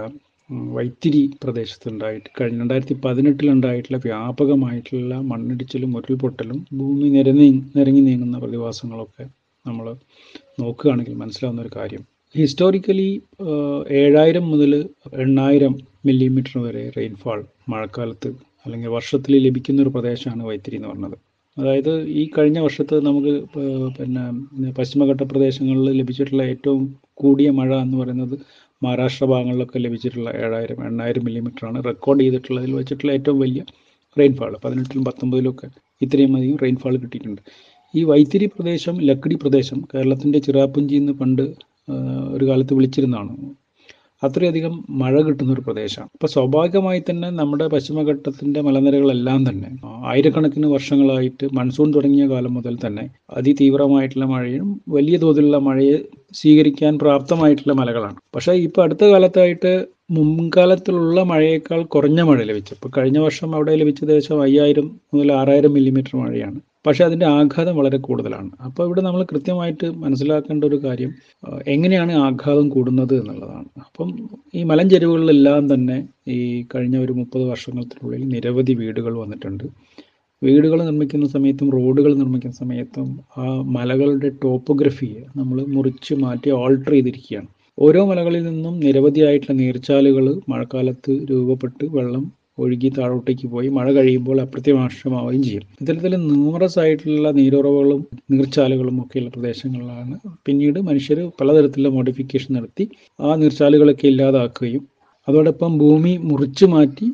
[0.75, 9.25] വൈത്തിരി പ്രദേശത്തുണ്ടായിട്ട് കഴിഞ്ഞ രണ്ടായിരത്തി പതിനെട്ടിലുണ്ടായിട്ടുള്ള വ്യാപകമായിട്ടുള്ള മണ്ണിടിച്ചിലും ഉരുൾപൊട്ടലും ഭൂമി നിരങ്ങി നിരങ്ങി നീങ്ങുന്ന പ്രതിഭാസങ്ങളൊക്കെ
[9.65, 9.85] നമ്മൾ
[10.59, 12.03] നോക്കുകയാണെങ്കിൽ മനസ്സിലാവുന്ന ഒരു കാര്യം.
[12.35, 13.09] ഹിസ്റ്റോറിക്കലി
[14.01, 14.71] ഏഴായിരം മുതൽ
[15.25, 15.73] എണ്ണായിരം
[16.05, 18.29] മില്ലിമീറ്റർ വരെ റെയിൻഫാൾ മഴക്കാലത്ത്
[18.65, 21.17] അല്ലെങ്കിൽ വർഷത്തിൽ ലഭിക്കുന്ന ഒരു പ്രദേശമാണ് വൈത്തിരി എന്ന് പറഞ്ഞത്.
[21.57, 23.33] അതായത് ഈ കഴിഞ്ഞ വർഷത്ത് നമുക്ക്
[23.97, 28.35] പിന്നെ പശ്ചിമഘട്ട പ്രദേശങ്ങളിൽ ലഭിച്ചിട്ടുള്ള ഏറ്റവും കൂടിയ മഴ എന്ന് പറയുന്നത്
[28.81, 33.61] മഹാരാഷ്ട്ര ഭാഗങ്ങളിലൊക്കെ ലഭിച്ചിട്ടുള്ള ഏഴായിരം എണ്ണായിരം മില്ലിമീറ്റർ ആണ് റെക്കോർഡ് ചെയ്തിട്ടുള്ളതിൽ വെച്ചിട്ടുള്ള ഏറ്റവും വലിയ
[34.17, 35.67] റെയിൻഫാൾ പതിനെട്ടിലും പത്തൊമ്പതിലും ഒക്കെ
[36.01, 37.41] ഇത്രയും അധികം റെയിൻഫാൾ കിട്ടിയിട്ടുണ്ട്.
[37.93, 41.43] ഈ വൈത്തിരി പ്രദേശം ലക്കിടി പ്രദേശം കേരളത്തിന്റെ ചിറാപ്പുഞ്ചി എന്ന് പണ്ട്
[42.35, 43.33] ഒരു കാലത്ത് വിളിച്ചിരുന്നതാണ്?
[44.23, 46.09] അത്രയധികം മഴ കിട്ടുന്ന ഒരു പ്രദേശമാണ്.
[46.15, 49.69] അപ്പോൾ സ്വാഭാവികമായി തന്നെ നമ്മുടെ പശ്ചിമഘട്ടത്തിന്റെ മലനിരകളെല്ലാം തന്നെ
[50.11, 55.97] ആയിരക്കണക്കിന് വർഷങ്ങളായിട്ട് മൺസൂൺ തുടങ്ങിയ കാലം മുതൽ തന്നെ അതിതീവ്രമായിട്ടുള്ള മഴയും വലിയ തോതിലുള്ള മഴയെ
[56.33, 58.17] സ്വീകരിക്കാൻ പ്രാപ്തമായിട്ടുള്ള മലകളാണ്.
[58.35, 59.73] പക്ഷേ ഇപ്പോൾ അടുത്ത കാലത്തായിട്ട്
[60.11, 62.73] മുൻകാലത്തിലുള്ള മഴയേക്കാൾ കുറഞ്ഞ മഴ ലഭിച്ചു.
[62.73, 66.59] ഇപ്പോൾ കഴിഞ്ഞ വർഷം അവിടെ ലഭിച്ചത് ഏകദേശം അയ്യായിരം മുതൽ ആറായിരം മില്ലിമീറ്റർ മഴയാണ്.
[66.87, 68.49] പക്ഷേ അതിന്റെ ആഘാതം വളരെ കൂടുതലാണ്.
[68.67, 71.11] അപ്പോൾ ഇവിടെ നമ്മൾ കൃത്യമായിട്ട് മനസ്സിലാക്കേണ്ട ഒരു കാര്യം
[71.75, 73.67] എങ്ങനെയാണ് ആഘാതം കൂടുന്നത് എന്നുള്ളതാണ്.
[73.87, 74.09] അപ്പം
[74.55, 75.97] ഈ മലഞ്ചെരുവുകളിലെല്ലാം തന്നെ
[76.35, 76.37] ഈ
[76.75, 79.65] കഴിഞ്ഞ ഒരു മുപ്പത് വർഷങ്ങൾക്കുള്ളിൽ നിരവധി വീടുകൾ വന്നിട്ടുണ്ട്.
[80.41, 83.45] വീടുകൾ നിർമ്മിക്കുന്ന സമയത്തും റോഡുകൾ നിർമ്മിക്കുന്ന സമയത്തും ആ
[83.77, 87.49] മലകളുടെ ടോപ്പോഗ്രഫിയെ നമ്മൾ മുറിച്ച് മാറ്റി ഓൾട്ടർ ചെയ്തിരിക്കുകയാണ്.
[87.77, 92.23] ഓരോ മലകളിൽ നിന്നും നിരവധിയായിട്ടുള്ള നീർച്ചാലുകൾ മഴക്കാലത്ത് രൂപപ്പെട്ട് വെള്ളം
[92.57, 93.67] ഒഴുകി താഴോട്ടേക്ക് പോയി.
[93.69, 95.63] മഴ കഴിയുമ്പോൾ അപ്രത്യമാക്ഷമാവുകയും ചെയ്യും.
[95.81, 100.15] ഇത്തരത്തിൽ ന്യൂമറസ് ആയിട്ടുള്ള നീരുറവുകളും നീർച്ചാലുകളും ഒക്കെയുള്ള പ്രദേശങ്ങളിലാണ്
[100.45, 102.85] പിന്നീട് മനുഷ്യർ പലതരത്തിലുള്ള മോഡിഫിക്കേഷൻ നടത്തി
[103.19, 104.83] ആ നീർച്ചാലുകളൊക്കെ ഇല്ലാതാക്കുകയും
[105.27, 107.07] അതോടൊപ്പം ഭൂമി മുറിച്ചു മാറ്റി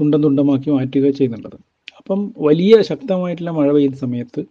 [0.00, 1.58] തുണ്ടം തുണ്ടമാക്കി മാറ്റുക ചെയ്യുന്നുള്ളത്
[2.00, 4.42] അപ്പം വലിയ ശക്തമായിട്ടുള്ള മഴ പെയ്യുന്ന സമയത്ത്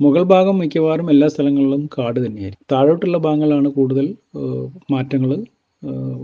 [0.00, 2.66] മുഗൾ ഭാഗം മിക്കവാറും എല്ലാ സ്ഥലങ്ങളിലും കാട് തന്നെയായിരിക്കും.
[2.72, 4.06] താഴോട്ടുള്ള ഭാഗങ്ങളാണ് കൂടുതൽ
[4.90, 5.30] മാറ്റങ്ങൾ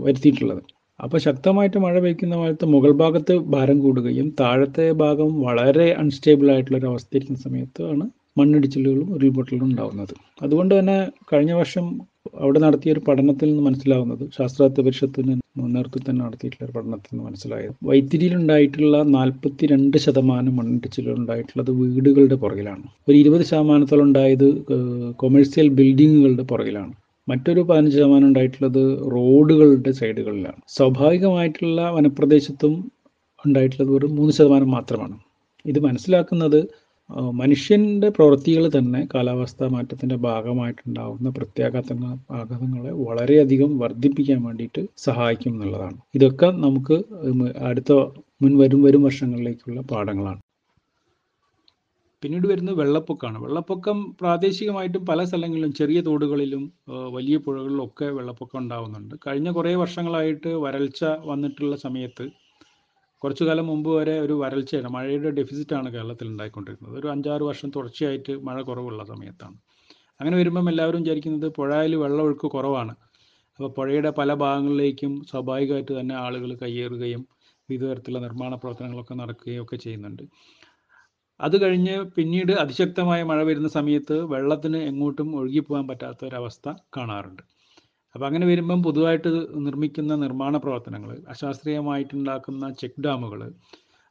[0.05, 0.61] വരുത്തിയിട്ടുള്ളത്.
[0.99, 6.85] അപ്പോൾ ശക്തമായിട്ട് മഴ പെയ്ക്കുന്ന കാലത്ത് മുകൾ ഭാഗത്ത് ഭാരം കൂടുകയും താഴത്തെ ഭാഗം വളരെ അൺസ്റ്റേബിൾ ആയിട്ടുള്ള ഒരു
[6.85, 8.05] അവസ്ഥയിരിക്കുന്ന സമയത്താണ്
[8.37, 10.97] മണ്ണിടിച്ചിലുകളും ഉരുൾപൊട്ടലുകളും ഉണ്ടാകുന്നത് അതുകൊണ്ട് തന്നെ
[11.33, 11.85] കഴിഞ്ഞ വർഷം
[12.39, 15.33] അവിടെ നടത്തിയ ഒരു പഠനത്തിൽ നിന്ന് മനസ്സിലാവുന്നത് ശാസ്ത്രാർത്ഥ പരിഷത്തിന്
[15.99, 22.83] തന്നെ നടത്തിയിട്ടുള്ള ഒരു പഠനത്തിൽ നിന്ന് മനസ്സിലായത് വൈത്തിരിയിലുണ്ടായിട്ടുള്ള നാൽപ്പത്തി രണ്ട് ശതമാനം മണ്ണിടിച്ചിലുകൾ ഉണ്ടായിട്ടുള്ളത് വീടുകളുടെ പുറകിലാണ്.
[23.07, 24.47] ഒരു ഇരുപത് ശതമാനത്തോളം ഉണ്ടായത്
[25.15, 26.93] കൊമേഴ്സ്യൽ ബിൽഡിങ്ങുകളുടെ പുറകിലാണ്.
[27.27, 28.81] മറ്റൊരു പതിനഞ്ച് ശതമാനം ഉണ്ടായിട്ടുള്ളത്
[29.13, 30.59] റോഡുകളുടെ സൈഡുകളിലാണ്.
[30.75, 32.73] സ്വാഭാവികമായിട്ടുള്ള വനപ്രദേശത്തും
[33.43, 35.15] ഉണ്ടായിട്ടുള്ളത് വെറും മൂന്ന് ശതമാനം മാത്രമാണ്.
[35.65, 36.59] ഇത് മനസ്സിലാക്കുന്നത്
[37.39, 42.09] മനുഷ്യന്റെ പ്രവൃത്തികൾ തന്നെ കാലാവസ്ഥാ മാറ്റത്തിന്റെ ഭാഗമായിട്ടുണ്ടാകുന്ന പ്രത്യാഘാതങ്ങൾ
[42.39, 45.97] ആഘാതങ്ങളെ വളരെയധികം വർദ്ധിപ്പിക്കാൻ വേണ്ടിയിട്ട് സഹായിക്കും എന്നുള്ളതാണ്.
[46.15, 46.97] ഇതൊക്കെ നമുക്ക്
[47.69, 47.91] അടുത്ത
[48.43, 50.41] മുൻ വരും വരും വർഷങ്ങളിലേക്കുള്ള പാഠങ്ങളാണ്.
[52.25, 56.63] പിന്നീട് വരുന്നത് വെള്ളപ്പൊക്കമാണ് വെള്ളപ്പൊക്കം പ്രാദേശികമായിട്ടും പല സ്ഥലങ്ങളിലും ചെറിയ തോടുകളിലും
[57.13, 62.25] വലിയ പുഴകളിലും ഒക്കെ വെള്ളപ്പൊക്കം ഉണ്ടാകുന്നുണ്ട് കഴിഞ്ഞ കുറേ വർഷങ്ങളായിട്ട് വരൾച്ച വന്നിട്ടുള്ള സമയത്ത്
[63.21, 64.89] കുറച്ചു കാലം മുമ്പ് വരെ ഒരു വരൾച്ചയാണ്.
[64.89, 66.95] മഴയുടെ ഡെഫിസിറ്റാണ് കേരളത്തിൽ ഉണ്ടായിക്കൊണ്ടിരുന്നത്.
[66.99, 69.57] ഒരു അഞ്ചാറ് വർഷം തുടർച്ചയായിട്ട് മഴ കുറവുള്ള സമയത്താണ്.
[70.19, 72.95] അങ്ങനെ വരുമ്പം എല്ലാവരും വിചാരിക്കുന്നത് പുഴയിൽ വെള്ളമൊഴുക്ക് കുറവാണ്.
[73.59, 77.23] അപ്പോൾ പുഴയുടെ പല ഭാഗങ്ങളിലേക്കും സ്വാഭാവികമായിട്ട് തന്നെ ആളുകൾ കയ്യേറുകയും
[77.69, 80.23] വിവിധ തരത്തിലുള്ള നിർമ്മാണ പ്രവർത്തനങ്ങളൊക്കെ നടക്കുകയും ഒക്കെ ചെയ്യുന്നുണ്ട്.
[81.39, 87.43] അത് കഴിഞ്ഞ് പിന്നീട് അതിശക്തമായ മഴ വരുന്ന സമയത്ത് വെള്ളത്തിന് എങ്ങോട്ടും ഒഴുകിപ്പോകാൻ പറ്റാത്ത ഒരവസ്ഥ കാണാറുണ്ട്.
[88.15, 93.41] അപ്പോൾ അങ്ങനെ വരുമ്പം പൊതുവായിട്ട് നിർമ്മിക്കുന്ന നിർമ്മാണ പ്രവർത്തനങ്ങൾ അശാസ്ത്രീയമായിട്ടുണ്ടാക്കുന്ന ചെക്ക് ഡാമുകൾ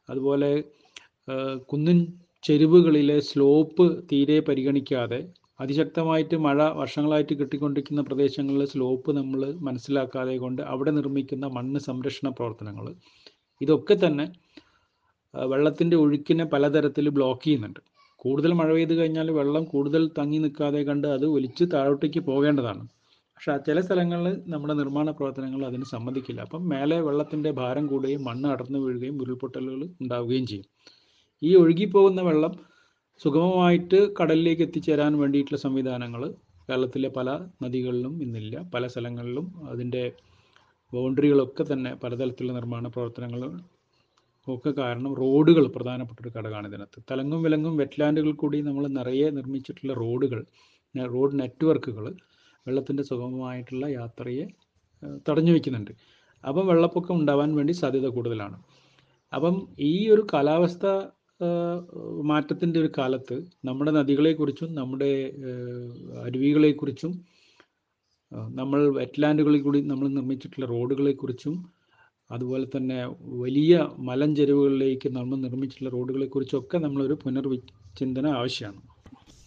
[0.09, 0.51] അതുപോലെ
[1.69, 1.99] കുന്നിൻ
[2.43, 5.19] ചെരുവുകളിലെ സ്ലോപ്പ് തീരെ പരിഗണിക്കാതെ
[5.59, 12.87] അതിശക്തമായിട്ട് മഴ വർഷങ്ങളായിട്ട് കിട്ടിക്കൊണ്ടിരിക്കുന്ന പ്രദേശങ്ങളിലെ സ്ലോപ്പ് നമ്മൾ മനസ്സിലാക്കാതെ കൊണ്ട് അവിടെ നിർമ്മിക്കുന്ന മണ്ണ് സംരക്ഷണ പ്രവർത്തനങ്ങൾ
[13.61, 14.25] ഇതൊക്കെ തന്നെ
[15.51, 17.79] വെള്ളത്തിന്റെ ഒഴുക്കിനെ പലതരത്തിൽ ബ്ലോക്ക് ചെയ്യുന്നുണ്ട്.
[18.21, 22.83] കൂടുതൽ മഴ പെയ്ത് കഴിഞ്ഞാൽ വെള്ളം കൂടുതൽ തങ്ങി നിൽക്കാതെ കണ്ട് അത് ഒലിച്ച് താഴോട്ടേക്ക് പോകേണ്ടതാണ്.
[23.37, 26.41] പക്ഷെ ചില സ്ഥലങ്ങളിൽ നമ്മുടെ നിർമ്മാണ പ്രവർത്തനങ്ങൾ അതിന് സമ്മതിക്കില്ല.
[26.41, 30.67] അപ്പം മേലെ വെള്ളത്തിന്റെ ഭാരം കൂടുകയും മണ്ണ് അടർന്നു വീഴുകയും ഉരുൾപൊട്ടലുകൾ ഉണ്ടാവുകയും ചെയ്യും.
[31.41, 32.53] ഈ ഒഴുകിപ്പോകുന്ന വെള്ളം
[33.21, 36.21] സുഗമമായിട്ട് കടലിലേക്ക് എത്തിച്ചേരാൻ വേണ്ടിയിട്ടുള്ള സംവിധാനങ്ങൾ
[36.69, 37.29] കേരളത്തിലെ പല
[37.63, 38.55] നദികളിലും ഇന്നില്ല.
[38.73, 40.03] പല സ്ഥലങ്ങളിലും അതിന്റെ
[40.93, 43.41] ബൗണ്ടറികളൊക്കെ തന്നെ പലതരത്തിലുള്ള നിർമ്മാണ പ്രവർത്തനങ്ങൾ
[44.47, 46.99] ഒക്കെ കാരണം റോഡുകൾ പ്രധാനപ്പെട്ട ഒരു ഘടകമാണ് ഇതിനകത്ത്.
[47.11, 50.41] തലങ്ങും വിലങ്ങും വെറ്റ്ലാൻഡുകൾ കൂടി നമ്മൾ നിറയെ നിർമ്മിച്ചിട്ടുള്ള റോഡുകൾ
[51.15, 52.05] റോഡ് നെറ്റ്വർക്കുകൾ
[52.67, 54.45] വെള്ളത്തിന്റെ സുഗമമായിട്ടുള്ള യാത്രയെ
[55.27, 55.91] തടഞ്ഞു വയ്ക്കുന്നുണ്ട്
[56.43, 58.57] അപ്പം വെള്ളപ്പൊക്കം ഉണ്ടാവാൻ വേണ്ടി സാധ്യത കൂടുതലാണ്.
[59.33, 59.55] അപ്പം
[59.91, 60.85] ഈ ഒരു കാലാവസ്ഥ
[62.31, 65.11] മാറ്റത്തിന്റെ ഒരു കാലത്ത് നമ്മുടെ നദികളെക്കുറിച്ചും നമ്മുടെ
[66.25, 67.13] അരുവികളെക്കുറിച്ചും
[68.59, 71.55] നമ്മൾ വെറ്റ്ലാൻഡുകളിൽ കൂടി നമ്മൾ നിർമ്മിച്ചിട്ടുള്ള റോഡുകളെക്കുറിച്ചും
[72.29, 72.97] അതുപോലെ തന്നെ
[73.43, 78.81] വലിയ മലഞ്ചെരുവുകളിലേക്ക് നമ്മൾ നിർമ്മിച്ചിട്ടുള്ള റോഡുകളെക്കുറിച്ചൊക്കെ നമ്മളൊരു പുനർവിചിന്തന ആവശ്യമാണ്.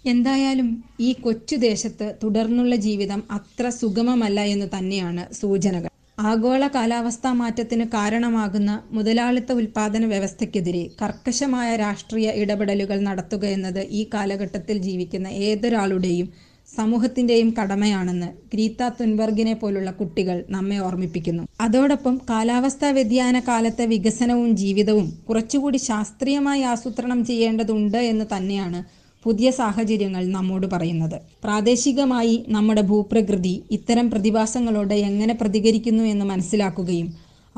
[0.05, 0.69] എന്തായാലും
[1.01, 5.91] ഈ കൊച്ചു ദേശത്ത് തുടർന്നുള്ള ജീവിതം അത്ര സുഗമമല്ല എന്ന് തന്നെയാണ് സൂചനകൾ.
[6.19, 15.29] ആഗോള കാലാവസ്ഥാ മാറ്റത്തിന് കാരണമാകുന്ന മുതലാളിത്ത ഉൽപാദന വ്യവസ്ഥയ്ക്കെതിരെ കർക്കശമായ രാഷ്ട്രീയ ഇടപെടലുകൾ നടത്തുക എന്നത് ഈ കാലഘട്ടത്തിൽ ജീവിക്കുന്ന
[15.49, 16.29] ഏതൊരാളുടെയും
[16.73, 21.45] സമൂഹത്തിന്റെയും കടമയാണെന്ന് ഗ്രീത്ത തുൻബർഗിനെ പോലുള്ള കുട്ടികൾ നമ്മെ ഓർമ്മിപ്പിക്കുന്നു.
[21.61, 28.81] അതോടൊപ്പം കാലാവസ്ഥാ വ്യതിയാന കാലത്തെ വികസനവും ജീവിതവും കുറച്ചുകൂടി ശാസ്ത്രീയമായി ആസൂത്രണം ചെയ്യേണ്ടതുണ്ട് എന്ന് തന്നെയാണ്
[29.25, 31.17] പുതിയ സാഹചര്യങ്ങൾ നമ്മോട് പറയുന്നത്.
[31.45, 37.09] പ്രാദേശികമായി നമ്മുടെ ഭൂപ്രകൃതി ഇത്തരം പ്രതിഭാസങ്ങളോട് എങ്ങനെ പ്രതികരിക്കുന്നു എന്ന് മനസ്സിലാക്കുകയും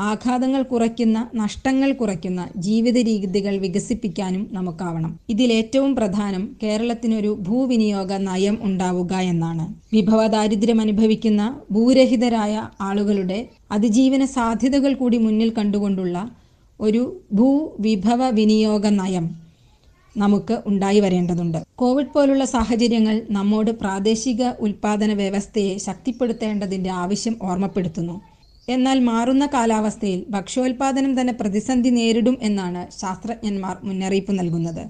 [0.01, 5.19] ആഘാതങ്ങൾ കുറയ്ക്കുന്ന നഷ്ടങ്ങൾ കുറയ്ക്കുന്ന ജീവിത രീതികൾ വികസിപ്പിക്കാനും നമുക്കാവണം.
[5.29, 9.75] ഇതിലേറ്റവും പ്രധാനം കേരളത്തിനൊരു ഭൂവിനിയോഗ നയം ഉണ്ടാവുക എന്നാണ്.
[9.93, 16.31] വിഭവ ദാരിദ്ര്യം അനുഭവിക്കുന്ന ഭൂരഹിതരായ ആളുകളുടെ അതിജീവന സാധ്യതകൾ കൂടി മുന്നിൽ കണ്ടുകൊണ്ടുള്ള
[16.81, 19.29] ഒരു ഭൂവിഭവ വിനിയോഗ നയം
[20.17, 21.59] നമുക്ക് ഉണ്ടായി വരേണ്ടതുണ്ട്.
[21.77, 28.30] കോവിഡ് പോലുള്ള സാഹചര്യങ്ങൾ നമ്മോട് പ്രാദേശിക ഉൽപാദന വ്യവസ്ഥയെ ശക്തിപ്പെടുത്തേണ്ടതിന്റെ ആവശ്യം ഓർമ്മപ്പെടുത്തുന്നു.
[28.75, 34.83] എന്നാൽ മാറുന്ന കാലാവസ്ഥയിൽ ഭക്ഷ്യോൽപാദനം തന്നെ പ്രതിസന്ധി നേരിടും എന്നാണ് ശാസ്ത്രജ്ഞന്മാർ മുന്നറിയിപ്പ് നൽകുന്നത്.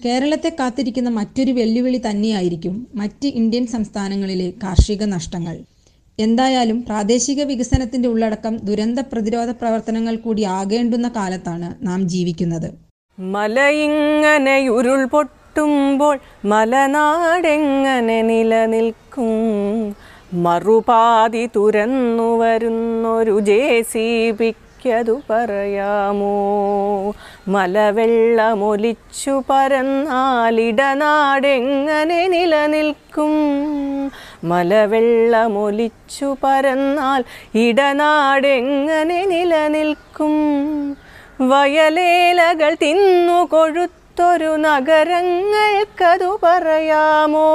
[0.00, 5.56] കേരളത്തെ കാത്തിരിക്കുന്ന മറ്റൊരു വെല്ലുവിളി തന്നെയായിരിക്കും മറ്റ് ഇന്ത്യൻ സംസ്ഥാനങ്ങളിലെ കാർഷിക നഷ്ടങ്ങൾ.
[6.18, 12.68] എന്തായാലും പ്രാദേശിക വികസനത്തിന്റെ ഉള്ളടക്കം ദുരന്ത പ്രതിരോധ പ്രവർത്തനങ്ങൾ കൂടി ആകേണ്ടുന്ന കാലത്താണ് നാം ജീവിക്കുന്നത്.
[13.18, 16.16] മലയിങ്ങനെ ഉരുൾപൊട്ടുമ്പോൾ
[16.52, 19.30] മലനാടെങ്ങനെ നിലനിൽക്കും?
[20.32, 27.14] മറുപാതി തുരന്നു വരുന്നൊരു ജെ സി പിക്കതു പറയാമോ?
[27.48, 33.32] മലവെള്ളമൊലിച്ചു പരന്നാലിടനാടെങ്ങനെ നിലനിൽക്കും?
[34.44, 37.24] മലവെള്ളമൊലിച്ചു പരന്നാൽ
[37.58, 40.34] ഇടനാടെങ്ങനെ നിലനിൽക്കും?
[41.40, 43.48] വയലേലകൾ തിന്നു
[44.18, 47.50] കൊഴുത്തൊരു നഗരങ്ങൾക്കതു പറയാമോ?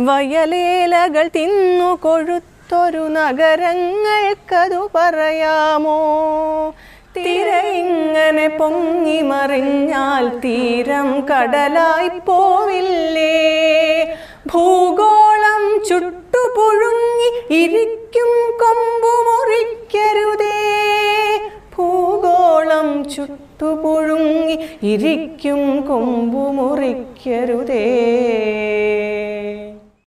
[0.00, 5.96] വയലേലകൾ തിന്നു കൊഴുത്തൊരു നഗരങ്ങൾക്കതു പറയാമോ?
[7.16, 7.48] തിര
[7.80, 13.34] ഇങ്ങനെ പൊങ്ങി മറിഞ്ഞാൽ തീരം കടലായി പോവില്ലേ?
[14.46, 17.30] ഭൂഗോളം ചുട്ടുപുഴുങ്ങി
[17.62, 20.56] ഇരിക്കും കൊമ്പു മുറിക്കരുതേ
[21.76, 23.04] ഭൂഗോളം
[23.60, 24.56] ചുട്ടുപുഴുങ്ങി
[24.88, 27.84] ഇരിക്കും കൊമ്പു മുറിക്കരുതേ